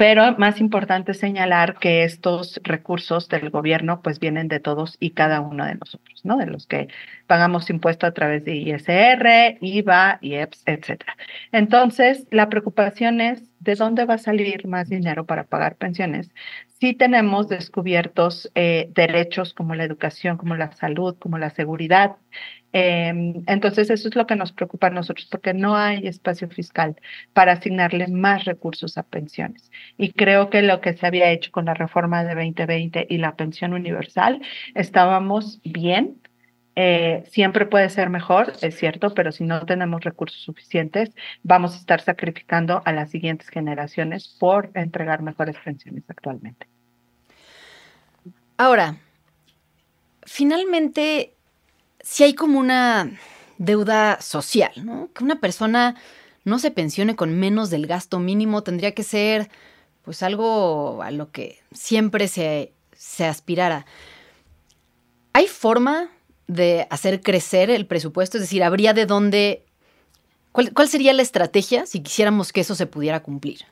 pero 0.01 0.35
más 0.39 0.59
importante 0.59 1.13
señalar 1.13 1.77
que 1.77 2.03
estos 2.03 2.59
recursos 2.63 3.29
del 3.29 3.51
gobierno 3.51 4.01
pues 4.01 4.19
vienen 4.19 4.47
de 4.47 4.59
todos 4.59 4.97
y 4.99 5.11
cada 5.11 5.41
uno 5.41 5.63
de 5.63 5.75
nosotros, 5.75 6.25
¿no? 6.25 6.37
De 6.37 6.47
los 6.47 6.65
que 6.65 6.87
pagamos 7.27 7.69
impuesto 7.69 8.07
a 8.07 8.11
través 8.11 8.43
de 8.43 8.55
ISR, 8.55 9.59
IVA, 9.61 10.17
IEPS, 10.21 10.63
etcétera. 10.65 11.15
Entonces, 11.51 12.25
la 12.31 12.49
preocupación 12.49 13.21
es 13.21 13.43
de 13.59 13.75
dónde 13.75 14.05
va 14.05 14.15
a 14.15 14.17
salir 14.17 14.65
más 14.65 14.89
dinero 14.89 15.27
para 15.27 15.43
pagar 15.43 15.75
pensiones. 15.75 16.31
Si 16.81 16.93
tenemos 16.95 17.47
descubiertos 17.47 18.51
eh, 18.55 18.89
derechos 18.93 19.53
como 19.53 19.75
la 19.75 19.83
educación, 19.85 20.37
como 20.37 20.55
la 20.55 20.71
salud, 20.73 21.15
como 21.19 21.37
la 21.37 21.51
seguridad, 21.51 22.17
eh, 22.73 23.09
entonces, 23.47 23.89
eso 23.89 24.07
es 24.07 24.15
lo 24.15 24.25
que 24.27 24.35
nos 24.35 24.51
preocupa 24.53 24.87
a 24.87 24.89
nosotros, 24.89 25.27
porque 25.29 25.53
no 25.53 25.75
hay 25.75 26.07
espacio 26.07 26.49
fiscal 26.49 26.95
para 27.33 27.53
asignarle 27.53 28.07
más 28.07 28.45
recursos 28.45 28.97
a 28.97 29.03
pensiones. 29.03 29.69
Y 29.97 30.13
creo 30.13 30.49
que 30.49 30.61
lo 30.61 30.81
que 30.81 30.93
se 30.95 31.05
había 31.05 31.31
hecho 31.31 31.51
con 31.51 31.65
la 31.65 31.73
reforma 31.73 32.23
de 32.23 32.35
2020 32.35 33.07
y 33.09 33.17
la 33.17 33.35
pensión 33.35 33.73
universal, 33.73 34.41
estábamos 34.75 35.61
bien. 35.63 36.21
Eh, 36.75 37.23
siempre 37.27 37.65
puede 37.65 37.89
ser 37.89 38.09
mejor, 38.09 38.53
es 38.61 38.75
cierto, 38.77 39.13
pero 39.13 39.31
si 39.33 39.43
no 39.43 39.65
tenemos 39.65 40.01
recursos 40.03 40.41
suficientes, 40.41 41.13
vamos 41.43 41.75
a 41.75 41.77
estar 41.77 42.01
sacrificando 42.01 42.81
a 42.85 42.93
las 42.93 43.11
siguientes 43.11 43.49
generaciones 43.49 44.29
por 44.39 44.71
entregar 44.75 45.21
mejores 45.21 45.57
pensiones 45.59 46.05
actualmente. 46.09 46.70
Ahora, 48.61 48.99
finalmente, 50.21 51.33
si 51.99 52.23
hay 52.23 52.35
como 52.35 52.59
una 52.59 53.11
deuda 53.57 54.21
social, 54.21 54.71
¿no? 54.75 55.09
Que 55.15 55.23
una 55.23 55.39
persona 55.39 55.95
no 56.43 56.59
se 56.59 56.69
pensione 56.69 57.15
con 57.15 57.39
menos 57.39 57.71
del 57.71 57.87
gasto 57.87 58.19
mínimo 58.19 58.61
tendría 58.61 58.93
que 58.93 59.01
ser 59.01 59.49
pues 60.03 60.21
algo 60.21 61.01
a 61.01 61.09
lo 61.09 61.31
que 61.31 61.59
siempre 61.71 62.27
se, 62.27 62.71
se 62.95 63.25
aspirara. 63.25 63.87
¿Hay 65.33 65.47
forma 65.47 66.11
de 66.45 66.85
hacer 66.91 67.21
crecer 67.21 67.71
el 67.71 67.87
presupuesto? 67.87 68.37
Es 68.37 68.43
decir, 68.43 68.63
¿habría 68.63 68.93
de 68.93 69.07
dónde... 69.07 69.65
¿Cuál, 70.51 70.71
cuál 70.71 70.87
sería 70.87 71.13
la 71.13 71.23
estrategia 71.23 71.87
si 71.87 72.01
quisiéramos 72.01 72.53
que 72.53 72.61
eso 72.61 72.75
se 72.75 72.85
pudiera 72.85 73.23
cumplir? 73.23 73.65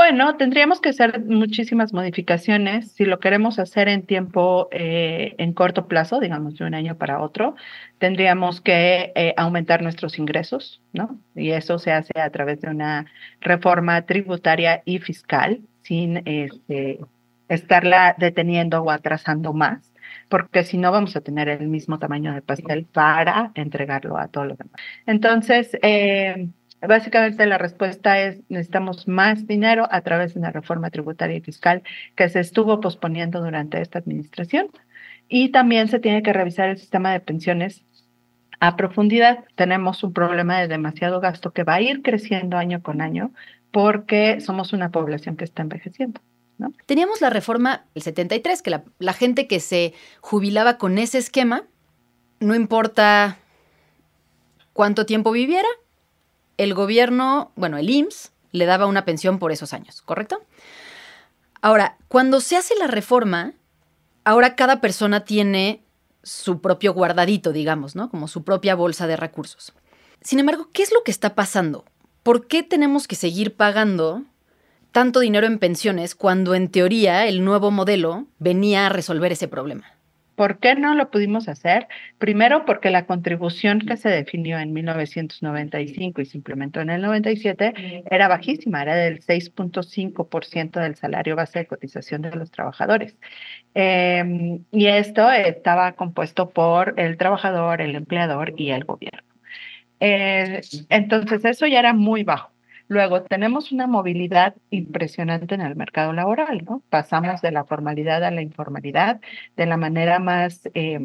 Bueno, 0.00 0.34
tendríamos 0.38 0.80
que 0.80 0.88
hacer 0.88 1.26
muchísimas 1.26 1.92
modificaciones. 1.92 2.90
Si 2.92 3.04
lo 3.04 3.20
queremos 3.20 3.58
hacer 3.58 3.86
en 3.86 4.06
tiempo, 4.06 4.70
eh, 4.72 5.34
en 5.36 5.52
corto 5.52 5.88
plazo, 5.88 6.20
digamos 6.20 6.56
de 6.56 6.64
un 6.64 6.72
año 6.74 6.96
para 6.96 7.20
otro, 7.20 7.54
tendríamos 7.98 8.62
que 8.62 9.12
eh, 9.14 9.34
aumentar 9.36 9.82
nuestros 9.82 10.18
ingresos, 10.18 10.80
¿no? 10.94 11.20
Y 11.34 11.50
eso 11.50 11.78
se 11.78 11.92
hace 11.92 12.18
a 12.18 12.30
través 12.30 12.62
de 12.62 12.70
una 12.70 13.04
reforma 13.42 14.00
tributaria 14.06 14.80
y 14.86 15.00
fiscal, 15.00 15.60
sin 15.82 16.22
este, 16.26 17.00
estarla 17.50 18.14
deteniendo 18.16 18.80
o 18.80 18.90
atrasando 18.90 19.52
más 19.52 19.92
porque 20.30 20.64
si 20.64 20.78
no 20.78 20.92
vamos 20.92 21.14
a 21.16 21.20
tener 21.20 21.48
el 21.48 21.68
mismo 21.68 21.98
tamaño 21.98 22.32
de 22.32 22.40
pastel 22.40 22.86
para 22.86 23.52
entregarlo 23.54 24.16
a 24.16 24.28
todos 24.28 24.46
los 24.46 24.58
demás. 24.58 24.74
Entonces, 25.06 25.76
eh, 25.82 26.48
Básicamente 26.86 27.44
la 27.46 27.58
respuesta 27.58 28.18
es 28.20 28.40
necesitamos 28.48 29.06
más 29.06 29.46
dinero 29.46 29.86
a 29.90 30.00
través 30.00 30.34
de 30.34 30.40
una 30.40 30.50
reforma 30.50 30.90
tributaria 30.90 31.36
y 31.36 31.40
fiscal 31.42 31.82
que 32.16 32.28
se 32.28 32.40
estuvo 32.40 32.80
posponiendo 32.80 33.40
durante 33.42 33.80
esta 33.80 33.98
administración. 33.98 34.68
Y 35.28 35.50
también 35.50 35.88
se 35.88 36.00
tiene 36.00 36.22
que 36.22 36.32
revisar 36.32 36.70
el 36.70 36.78
sistema 36.78 37.12
de 37.12 37.20
pensiones 37.20 37.84
a 38.60 38.76
profundidad. 38.76 39.44
Tenemos 39.56 40.02
un 40.02 40.12
problema 40.12 40.58
de 40.58 40.68
demasiado 40.68 41.20
gasto 41.20 41.52
que 41.52 41.64
va 41.64 41.74
a 41.74 41.80
ir 41.82 42.02
creciendo 42.02 42.56
año 42.56 42.82
con 42.82 43.00
año 43.00 43.30
porque 43.70 44.40
somos 44.40 44.72
una 44.72 44.90
población 44.90 45.36
que 45.36 45.44
está 45.44 45.62
envejeciendo. 45.62 46.20
¿no? 46.58 46.72
Teníamos 46.86 47.20
la 47.20 47.30
reforma 47.30 47.84
el 47.94 48.02
73, 48.02 48.62
que 48.62 48.70
la, 48.70 48.84
la 48.98 49.12
gente 49.12 49.46
que 49.46 49.60
se 49.60 49.94
jubilaba 50.20 50.78
con 50.78 50.98
ese 50.98 51.18
esquema, 51.18 51.64
no 52.40 52.54
importa 52.54 53.38
cuánto 54.72 55.06
tiempo 55.06 55.30
viviera, 55.30 55.68
el 56.60 56.74
gobierno, 56.74 57.52
bueno, 57.56 57.78
el 57.78 57.88
IMSS, 57.88 58.32
le 58.52 58.66
daba 58.66 58.84
una 58.84 59.06
pensión 59.06 59.38
por 59.38 59.50
esos 59.50 59.72
años, 59.72 60.02
¿correcto? 60.02 60.42
Ahora, 61.62 61.96
cuando 62.08 62.40
se 62.40 62.58
hace 62.58 62.74
la 62.76 62.86
reforma, 62.86 63.54
ahora 64.24 64.56
cada 64.56 64.82
persona 64.82 65.24
tiene 65.24 65.82
su 66.22 66.60
propio 66.60 66.92
guardadito, 66.92 67.52
digamos, 67.52 67.96
¿no? 67.96 68.10
Como 68.10 68.28
su 68.28 68.44
propia 68.44 68.74
bolsa 68.74 69.06
de 69.06 69.16
recursos. 69.16 69.72
Sin 70.20 70.38
embargo, 70.38 70.68
¿qué 70.72 70.82
es 70.82 70.92
lo 70.92 71.02
que 71.02 71.10
está 71.10 71.34
pasando? 71.34 71.86
¿Por 72.22 72.46
qué 72.46 72.62
tenemos 72.62 73.08
que 73.08 73.16
seguir 73.16 73.56
pagando 73.56 74.24
tanto 74.92 75.20
dinero 75.20 75.46
en 75.46 75.58
pensiones 75.58 76.14
cuando 76.14 76.54
en 76.54 76.70
teoría 76.70 77.26
el 77.26 77.42
nuevo 77.42 77.70
modelo 77.70 78.26
venía 78.38 78.84
a 78.84 78.90
resolver 78.90 79.32
ese 79.32 79.48
problema? 79.48 79.86
¿Por 80.40 80.58
qué 80.58 80.74
no 80.74 80.94
lo 80.94 81.10
pudimos 81.10 81.50
hacer? 81.50 81.86
Primero, 82.16 82.64
porque 82.64 82.88
la 82.88 83.04
contribución 83.04 83.80
que 83.80 83.98
se 83.98 84.08
definió 84.08 84.58
en 84.58 84.72
1995 84.72 86.22
y 86.22 86.24
se 86.24 86.38
implementó 86.38 86.80
en 86.80 86.88
el 86.88 87.02
97 87.02 88.04
era 88.10 88.26
bajísima, 88.26 88.80
era 88.80 88.94
del 88.94 89.20
6.5% 89.20 90.80
del 90.80 90.94
salario 90.94 91.36
base 91.36 91.58
de 91.58 91.66
cotización 91.66 92.22
de 92.22 92.30
los 92.30 92.50
trabajadores. 92.50 93.18
Eh, 93.74 94.62
y 94.72 94.86
esto 94.86 95.30
estaba 95.30 95.92
compuesto 95.92 96.48
por 96.48 96.94
el 96.96 97.18
trabajador, 97.18 97.82
el 97.82 97.94
empleador 97.94 98.54
y 98.56 98.70
el 98.70 98.84
gobierno. 98.84 99.28
Eh, 100.00 100.62
entonces, 100.88 101.44
eso 101.44 101.66
ya 101.66 101.80
era 101.80 101.92
muy 101.92 102.24
bajo. 102.24 102.50
Luego, 102.90 103.22
tenemos 103.22 103.70
una 103.70 103.86
movilidad 103.86 104.56
impresionante 104.70 105.54
en 105.54 105.60
el 105.60 105.76
mercado 105.76 106.12
laboral, 106.12 106.64
¿no? 106.64 106.82
Pasamos 106.90 107.40
de 107.40 107.52
la 107.52 107.64
formalidad 107.64 108.24
a 108.24 108.32
la 108.32 108.42
informalidad 108.42 109.20
de 109.56 109.66
la 109.66 109.76
manera 109.76 110.18
más 110.18 110.68
eh, 110.74 110.98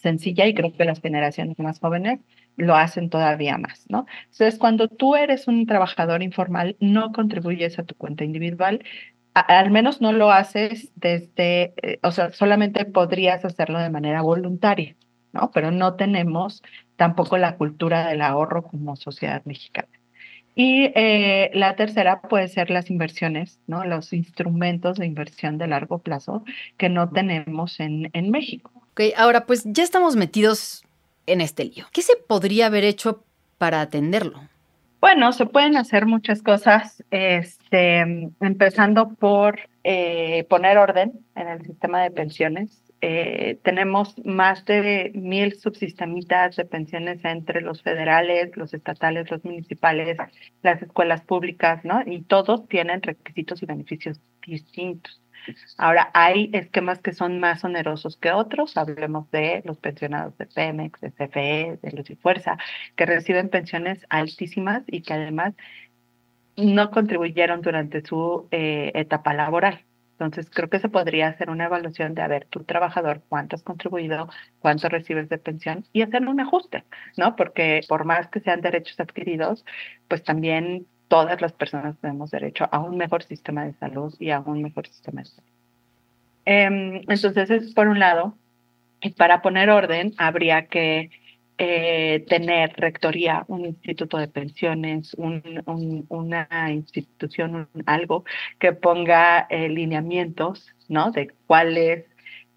sencilla 0.00 0.46
y 0.46 0.54
creo 0.54 0.72
que 0.72 0.86
las 0.86 1.02
generaciones 1.02 1.58
más 1.58 1.78
jóvenes 1.78 2.20
lo 2.56 2.74
hacen 2.74 3.10
todavía 3.10 3.58
más, 3.58 3.84
¿no? 3.90 4.06
Entonces, 4.32 4.58
cuando 4.58 4.88
tú 4.88 5.14
eres 5.14 5.46
un 5.46 5.66
trabajador 5.66 6.22
informal, 6.22 6.74
no 6.80 7.12
contribuyes 7.12 7.78
a 7.78 7.84
tu 7.84 7.94
cuenta 7.94 8.24
individual, 8.24 8.82
al 9.34 9.70
menos 9.70 10.00
no 10.00 10.12
lo 10.12 10.32
haces 10.32 10.90
desde, 10.96 11.74
eh, 11.82 11.98
o 12.02 12.12
sea, 12.12 12.32
solamente 12.32 12.86
podrías 12.86 13.44
hacerlo 13.44 13.78
de 13.78 13.90
manera 13.90 14.22
voluntaria, 14.22 14.96
¿no? 15.34 15.50
Pero 15.52 15.70
no 15.70 15.96
tenemos 15.96 16.62
tampoco 16.96 17.36
la 17.36 17.56
cultura 17.58 18.08
del 18.08 18.22
ahorro 18.22 18.62
como 18.62 18.96
sociedad 18.96 19.44
mexicana. 19.44 19.97
Y 20.60 20.90
eh, 20.96 21.52
la 21.54 21.76
tercera 21.76 22.20
puede 22.20 22.48
ser 22.48 22.68
las 22.68 22.90
inversiones, 22.90 23.60
¿no? 23.68 23.84
Los 23.84 24.12
instrumentos 24.12 24.98
de 24.98 25.06
inversión 25.06 25.56
de 25.56 25.68
largo 25.68 25.98
plazo 25.98 26.42
que 26.76 26.88
no 26.88 27.10
tenemos 27.10 27.78
en, 27.78 28.10
en 28.12 28.32
México. 28.32 28.72
Ok, 28.90 29.02
ahora 29.16 29.46
pues 29.46 29.62
ya 29.66 29.84
estamos 29.84 30.16
metidos 30.16 30.82
en 31.26 31.42
este 31.42 31.66
lío. 31.66 31.84
¿Qué 31.92 32.02
se 32.02 32.16
podría 32.16 32.66
haber 32.66 32.82
hecho 32.82 33.22
para 33.56 33.80
atenderlo? 33.80 34.40
Bueno, 35.00 35.32
se 35.32 35.46
pueden 35.46 35.76
hacer 35.76 36.06
muchas 36.06 36.42
cosas, 36.42 37.04
este, 37.12 38.00
empezando 38.40 39.10
por 39.10 39.60
eh, 39.84 40.44
poner 40.50 40.76
orden 40.76 41.20
en 41.36 41.46
el 41.46 41.62
sistema 41.62 42.02
de 42.02 42.10
pensiones. 42.10 42.82
Eh, 43.00 43.58
tenemos 43.62 44.14
más 44.24 44.64
de 44.64 45.12
mil 45.14 45.54
subsistemitas 45.54 46.56
de 46.56 46.64
pensiones 46.64 47.24
entre 47.24 47.60
los 47.60 47.82
federales, 47.82 48.56
los 48.56 48.74
estatales, 48.74 49.30
los 49.30 49.44
municipales, 49.44 50.16
las 50.62 50.82
escuelas 50.82 51.22
públicas, 51.22 51.84
¿no? 51.84 52.02
Y 52.04 52.22
todos 52.22 52.66
tienen 52.68 53.00
requisitos 53.02 53.62
y 53.62 53.66
beneficios 53.66 54.20
distintos. 54.44 55.20
Ahora, 55.76 56.10
hay 56.12 56.50
esquemas 56.52 56.98
que 57.00 57.12
son 57.12 57.40
más 57.40 57.64
onerosos 57.64 58.16
que 58.16 58.32
otros. 58.32 58.76
Hablemos 58.76 59.30
de 59.30 59.62
los 59.64 59.78
pensionados 59.78 60.36
de 60.36 60.46
Pemex, 60.46 61.00
de 61.00 61.12
CFE, 61.12 61.78
de 61.80 61.92
Luz 61.92 62.10
y 62.10 62.16
Fuerza, 62.16 62.58
que 62.96 63.06
reciben 63.06 63.48
pensiones 63.48 64.04
altísimas 64.10 64.82
y 64.86 65.02
que 65.02 65.14
además 65.14 65.54
no 66.56 66.90
contribuyeron 66.90 67.62
durante 67.62 68.04
su 68.04 68.48
eh, 68.50 68.90
etapa 68.94 69.32
laboral. 69.32 69.84
Entonces, 70.18 70.50
creo 70.50 70.68
que 70.68 70.80
se 70.80 70.88
podría 70.88 71.28
hacer 71.28 71.48
una 71.48 71.66
evaluación 71.66 72.14
de, 72.14 72.22
a 72.22 72.26
ver, 72.26 72.46
tu 72.46 72.64
trabajador, 72.64 73.22
cuánto 73.28 73.54
has 73.54 73.62
contribuido, 73.62 74.28
cuánto 74.58 74.88
recibes 74.88 75.28
de 75.28 75.38
pensión 75.38 75.84
y 75.92 76.02
hacer 76.02 76.26
un 76.26 76.40
ajuste, 76.40 76.82
¿no? 77.16 77.36
Porque 77.36 77.82
por 77.88 78.04
más 78.04 78.26
que 78.26 78.40
sean 78.40 78.60
derechos 78.60 78.98
adquiridos, 78.98 79.64
pues 80.08 80.24
también 80.24 80.86
todas 81.06 81.40
las 81.40 81.52
personas 81.52 81.96
tenemos 81.98 82.32
derecho 82.32 82.68
a 82.72 82.80
un 82.80 82.96
mejor 82.96 83.22
sistema 83.22 83.64
de 83.64 83.74
salud 83.74 84.12
y 84.18 84.30
a 84.30 84.40
un 84.40 84.60
mejor 84.60 84.88
sistema 84.88 85.20
de 85.20 85.28
salud. 85.28 85.50
Em, 86.44 86.96
entonces, 87.08 87.50
es 87.50 87.72
por 87.72 87.86
un 87.86 88.00
lado. 88.00 88.34
Y 89.00 89.10
para 89.10 89.40
poner 89.40 89.70
orden, 89.70 90.14
habría 90.18 90.66
que 90.66 91.10
eh, 91.58 92.24
tener 92.28 92.72
rectoría, 92.76 93.44
un 93.48 93.66
instituto 93.66 94.16
de 94.18 94.28
pensiones, 94.28 95.14
una 95.14 96.70
institución, 96.70 97.68
algo 97.86 98.24
que 98.58 98.72
ponga 98.72 99.46
eh, 99.50 99.68
lineamientos, 99.68 100.68
¿no? 100.88 101.10
De 101.10 101.32
cuáles 101.46 102.06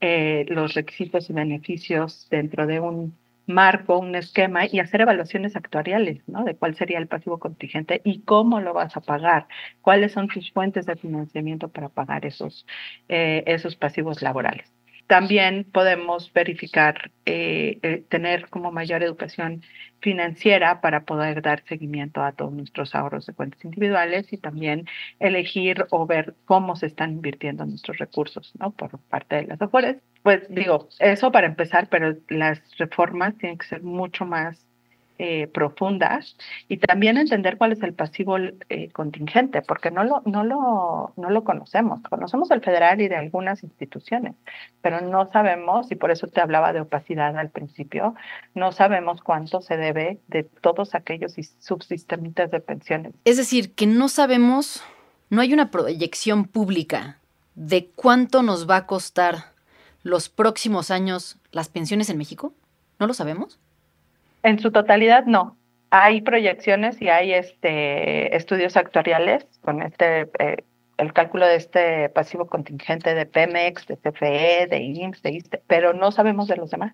eh, 0.02 0.46
los 0.50 0.74
requisitos 0.74 1.30
y 1.30 1.34
beneficios 1.34 2.28
dentro 2.30 2.68
de 2.68 2.80
un 2.80 3.18
marco, 3.48 4.00
un 4.00 4.16
esquema 4.16 4.66
y 4.66 4.80
hacer 4.80 5.02
evaluaciones 5.02 5.56
actuariales, 5.56 6.22
¿no? 6.28 6.44
De 6.44 6.56
cuál 6.56 6.76
sería 6.76 6.98
el 7.00 7.08
pasivo 7.08 7.40
contingente 7.40 8.02
y 8.04 8.22
cómo 8.22 8.60
lo 8.62 8.74
vas 8.74 8.96
a 8.98 9.02
pagar, 9.02 9.48
cuáles 9.82 10.14
son 10.14 10.28
tus 10.28 10.52
fuentes 10.52 10.86
de 10.86 10.96
financiamiento 10.96 11.70
para 11.70 11.90
pagar 11.90 12.26
esos, 12.26 12.66
eh, 13.10 13.44
esos 13.48 13.76
pasivos 13.76 14.22
laborales. 14.22 14.72
También 15.12 15.66
podemos 15.66 16.32
verificar, 16.32 17.12
eh, 17.26 17.80
eh, 17.84 18.06
tener 18.08 18.48
como 18.48 18.72
mayor 18.72 19.04
educación 19.04 19.62
financiera 20.00 20.80
para 20.80 21.04
poder 21.04 21.42
dar 21.42 21.66
seguimiento 21.68 22.24
a 22.24 22.32
todos 22.32 22.54
nuestros 22.54 22.96
ahorros 22.96 23.26
de 23.26 23.34
cuentas 23.34 23.66
individuales 23.66 24.32
y 24.32 24.38
también 24.38 24.88
elegir 25.20 25.86
o 25.90 26.08
ver 26.08 26.36
cómo 26.46 26.78
se 26.78 26.86
están 26.86 27.12
invirtiendo 27.12 27.66
nuestros 27.66 27.98
recursos, 27.98 28.54
¿no? 28.58 28.72
Por 28.72 29.00
parte 29.10 29.36
de 29.36 29.48
las 29.48 29.62
afueras. 29.62 29.98
Pues 30.24 30.44
digo, 30.48 30.88
eso 31.00 31.30
para 31.30 31.48
empezar, 31.48 31.90
pero 31.90 32.16
las 32.30 32.62
reformas 32.78 33.38
tienen 33.38 33.58
que 33.58 33.68
ser 33.68 33.84
mucho 33.84 34.24
más 34.24 34.66
eh, 35.24 35.46
profundas 35.46 36.36
y 36.68 36.78
también 36.78 37.16
entender 37.16 37.60
cuál 37.60 37.74
es 37.74 37.84
el 37.84 37.94
pasivo 37.94 38.38
eh, 38.40 38.90
contingente, 38.92 39.62
porque 39.62 39.92
no 39.92 40.04
lo, 40.04 40.24
no, 40.26 40.44
lo, 40.44 41.14
no 41.16 41.30
lo 41.30 41.44
conocemos. 41.44 42.02
Conocemos 42.10 42.50
el 42.50 42.62
federal 42.62 43.02
y 43.02 43.08
de 43.08 43.18
algunas 43.18 43.62
instituciones, 43.62 44.34
pero 44.82 45.00
no 45.00 45.32
sabemos, 45.32 45.92
y 45.92 45.96
por 45.96 46.10
eso 46.10 46.26
te 46.26 46.42
hablaba 46.42 46.74
de 46.74 46.82
opacidad 46.82 47.38
al 47.38 47.52
principio, 47.52 48.16
no 48.56 48.72
sabemos 48.72 49.22
cuánto 49.22 49.62
se 49.62 49.78
debe 49.78 50.18
de 50.28 50.42
todos 50.42 50.96
aquellos 50.96 51.36
subsistemitas 51.60 52.50
de 52.50 52.60
pensiones. 52.60 53.14
Es 53.24 53.38
decir, 53.38 53.76
que 53.76 53.86
no 53.86 54.10
sabemos, 54.10 54.84
no 55.30 55.42
hay 55.42 55.54
una 55.54 55.70
proyección 55.70 56.46
pública 56.46 57.20
de 57.54 57.92
cuánto 57.94 58.42
nos 58.42 58.68
va 58.68 58.78
a 58.78 58.88
costar 58.88 59.52
los 60.02 60.30
próximos 60.30 60.90
años 60.90 61.38
las 61.52 61.70
pensiones 61.70 62.10
en 62.10 62.18
México. 62.18 62.56
¿No 62.98 63.06
lo 63.06 63.14
sabemos? 63.14 63.60
En 64.44 64.60
su 64.60 64.72
totalidad, 64.72 65.26
no. 65.26 65.58
Hay 65.90 66.22
proyecciones 66.22 67.02
y 67.02 67.10
hay 67.10 67.34
este, 67.34 68.36
estudios 68.36 68.78
actuariales 68.78 69.46
con 69.62 69.82
este, 69.82 70.30
eh, 70.40 70.64
el 70.98 71.14
cálculo 71.14 71.46
de 71.46 71.56
este 71.56 72.10
pasivo 72.10 72.48
contingente 72.48 73.14
de 73.14 73.26
Pemex, 73.26 73.88
de 73.88 73.98
CFE, 73.98 74.68
de 74.68 74.80
IMSS, 74.80 75.22
de 75.22 75.32
ISTE, 75.32 75.62
pero 75.68 75.94
no 75.94 76.12
sabemos 76.12 76.48
de 76.48 76.56
los 76.56 76.72
demás 76.72 76.94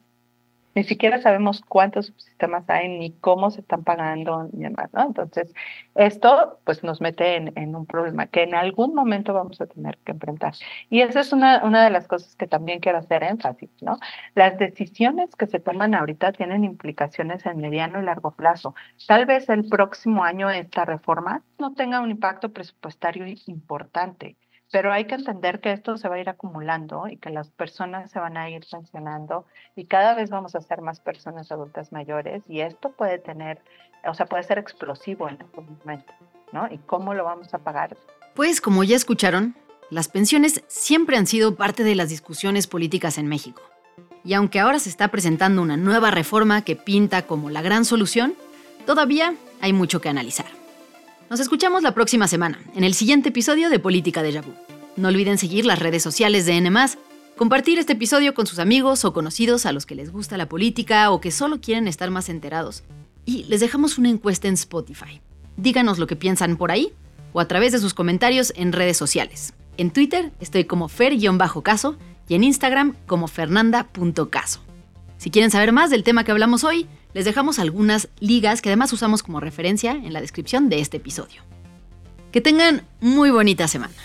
ni 0.77 0.83
siquiera 0.83 1.19
sabemos 1.19 1.61
cuántos 1.67 2.05
subsistemas 2.05 2.69
hay, 2.69 2.87
ni 2.87 3.11
cómo 3.13 3.49
se 3.49 3.61
están 3.61 3.83
pagando, 3.83 4.47
ni 4.53 4.61
demás, 4.65 4.93
¿no? 4.93 5.07
Entonces, 5.07 5.51
esto 5.95 6.59
pues 6.65 6.83
nos 6.83 7.01
mete 7.01 7.35
en, 7.35 7.75
un 7.75 7.87
problema 7.87 8.27
que 8.27 8.43
en 8.43 8.53
algún 8.53 8.93
momento 8.93 9.33
vamos 9.33 9.59
a 9.59 9.65
tener 9.65 9.97
que 10.05 10.11
enfrentar. 10.11 10.53
Y 10.91 11.01
esa 11.01 11.21
es 11.21 11.33
una, 11.33 11.63
una 11.63 11.83
de 11.83 11.89
las 11.89 12.07
cosas 12.07 12.35
que 12.35 12.45
también 12.45 12.79
quiero 12.79 12.99
hacer 12.99 13.23
énfasis, 13.23 13.71
¿no? 13.81 13.97
Las 14.35 14.59
decisiones 14.59 15.35
que 15.35 15.47
se 15.47 15.59
toman 15.59 15.95
ahorita 15.95 16.31
tienen 16.31 16.63
implicaciones 16.63 17.43
en 17.47 17.57
mediano 17.57 17.99
y 17.99 18.05
largo 18.05 18.35
plazo. 18.35 18.75
Tal 19.07 19.25
vez 19.25 19.49
el 19.49 19.67
próximo 19.67 20.23
año 20.25 20.47
esta 20.51 20.85
reforma 20.85 21.41
no 21.57 21.73
tenga 21.73 22.01
un 22.01 22.11
impacto 22.11 22.53
presupuestario 22.53 23.25
importante, 23.47 24.37
pero 24.71 24.91
hay 24.91 25.05
que 25.05 25.15
entender 25.15 25.59
que 25.59 25.71
esto 25.71 25.97
se 25.97 26.09
va 26.09 26.15
a 26.15 26.19
ir 26.19 26.29
acumulando 26.29 27.07
y 27.07 27.17
que 27.17 27.29
las 27.29 27.49
personas 27.49 28.11
se 28.11 28.19
van 28.19 28.37
a 28.37 28.49
ir 28.49 28.65
pensionando 28.69 29.45
y 29.75 29.85
cada 29.85 30.13
vez 30.13 30.29
vamos 30.29 30.55
a 30.55 30.61
ser 30.61 30.81
más 30.81 30.99
personas 30.99 31.51
adultas 31.51 31.91
mayores 31.91 32.43
y 32.47 32.61
esto 32.61 32.91
puede 32.91 33.17
tener, 33.17 33.59
o 34.05 34.13
sea, 34.13 34.25
puede 34.25 34.43
ser 34.43 34.57
explosivo 34.57 35.29
en 35.29 35.41
algún 35.41 35.77
momento, 35.79 36.13
¿no? 36.51 36.67
¿Y 36.71 36.77
cómo 36.79 37.13
lo 37.13 37.23
vamos 37.23 37.53
a 37.53 37.59
pagar? 37.59 37.97
Pues 38.35 38.61
como 38.61 38.83
ya 38.83 38.95
escucharon, 38.95 39.55
las 39.89 40.09
pensiones 40.09 40.63
siempre 40.67 41.17
han 41.17 41.27
sido 41.27 41.55
parte 41.55 41.83
de 41.83 41.95
las 41.95 42.09
discusiones 42.09 42.67
políticas 42.67 43.17
en 43.17 43.27
México. 43.27 43.61
Y 44.23 44.33
aunque 44.33 44.59
ahora 44.59 44.79
se 44.79 44.89
está 44.89 45.07
presentando 45.07 45.61
una 45.61 45.77
nueva 45.77 46.11
reforma 46.11 46.61
que 46.63 46.75
pinta 46.75 47.21
como 47.21 47.49
la 47.49 47.61
gran 47.61 47.85
solución, 47.85 48.35
todavía 48.85 49.33
hay 49.61 49.71
mucho 49.71 50.01
que 50.01 50.09
analizar. 50.09 50.66
Nos 51.29 51.41
escuchamos 51.41 51.83
la 51.83 51.93
próxima 51.93 52.25
semana, 52.29 52.57
en 52.73 52.85
el 52.85 52.93
siguiente 52.93 53.29
episodio 53.29 53.69
de 53.69 53.79
Política 53.79 54.23
de 54.23 54.31
Yabú. 54.31 54.53
No 54.95 55.09
olviden 55.09 55.37
seguir 55.37 55.65
las 55.65 55.77
redes 55.77 56.01
sociales 56.01 56.45
de 56.45 56.53
N, 56.53 56.71
compartir 57.35 57.79
este 57.79 57.93
episodio 57.93 58.33
con 58.33 58.47
sus 58.47 58.59
amigos 58.59 59.03
o 59.03 59.11
conocidos 59.11 59.65
a 59.65 59.73
los 59.73 59.85
que 59.85 59.95
les 59.95 60.09
gusta 60.09 60.37
la 60.37 60.47
política 60.47 61.11
o 61.11 61.19
que 61.19 61.31
solo 61.31 61.59
quieren 61.59 61.89
estar 61.89 62.09
más 62.11 62.29
enterados. 62.29 62.83
Y 63.25 63.43
les 63.43 63.59
dejamos 63.59 63.97
una 63.97 64.07
encuesta 64.07 64.47
en 64.47 64.53
Spotify. 64.53 65.19
Díganos 65.57 65.99
lo 65.99 66.07
que 66.07 66.15
piensan 66.15 66.55
por 66.55 66.71
ahí 66.71 66.93
o 67.33 67.41
a 67.41 67.47
través 67.49 67.73
de 67.73 67.79
sus 67.79 67.93
comentarios 67.93 68.53
en 68.55 68.71
redes 68.71 68.95
sociales. 68.95 69.53
En 69.75 69.91
Twitter 69.91 70.31
estoy 70.39 70.63
como 70.63 70.87
fer-caso 70.87 71.97
y 72.29 72.35
en 72.35 72.45
Instagram 72.45 72.95
como 73.05 73.27
fernanda.caso. 73.27 74.61
Si 75.17 75.29
quieren 75.29 75.51
saber 75.51 75.73
más 75.73 75.89
del 75.89 76.03
tema 76.03 76.23
que 76.23 76.31
hablamos 76.31 76.63
hoy, 76.63 76.87
les 77.17 77.25
dejamos 77.25 77.57
algunas 77.57 78.09
ligas 78.19 78.61
que 78.61 78.69
además 78.69 78.93
usamos 78.93 79.23
como 79.23 79.39
referencia 79.39 79.93
en 79.93 80.13
la 80.13 80.21
descripción 80.21 80.69
de 80.69 80.81
este 80.81 80.97
episodio. 80.97 81.41
Que 82.31 82.41
tengan 82.41 82.83
muy 83.01 83.31
bonita 83.31 83.67
semana. 83.67 83.95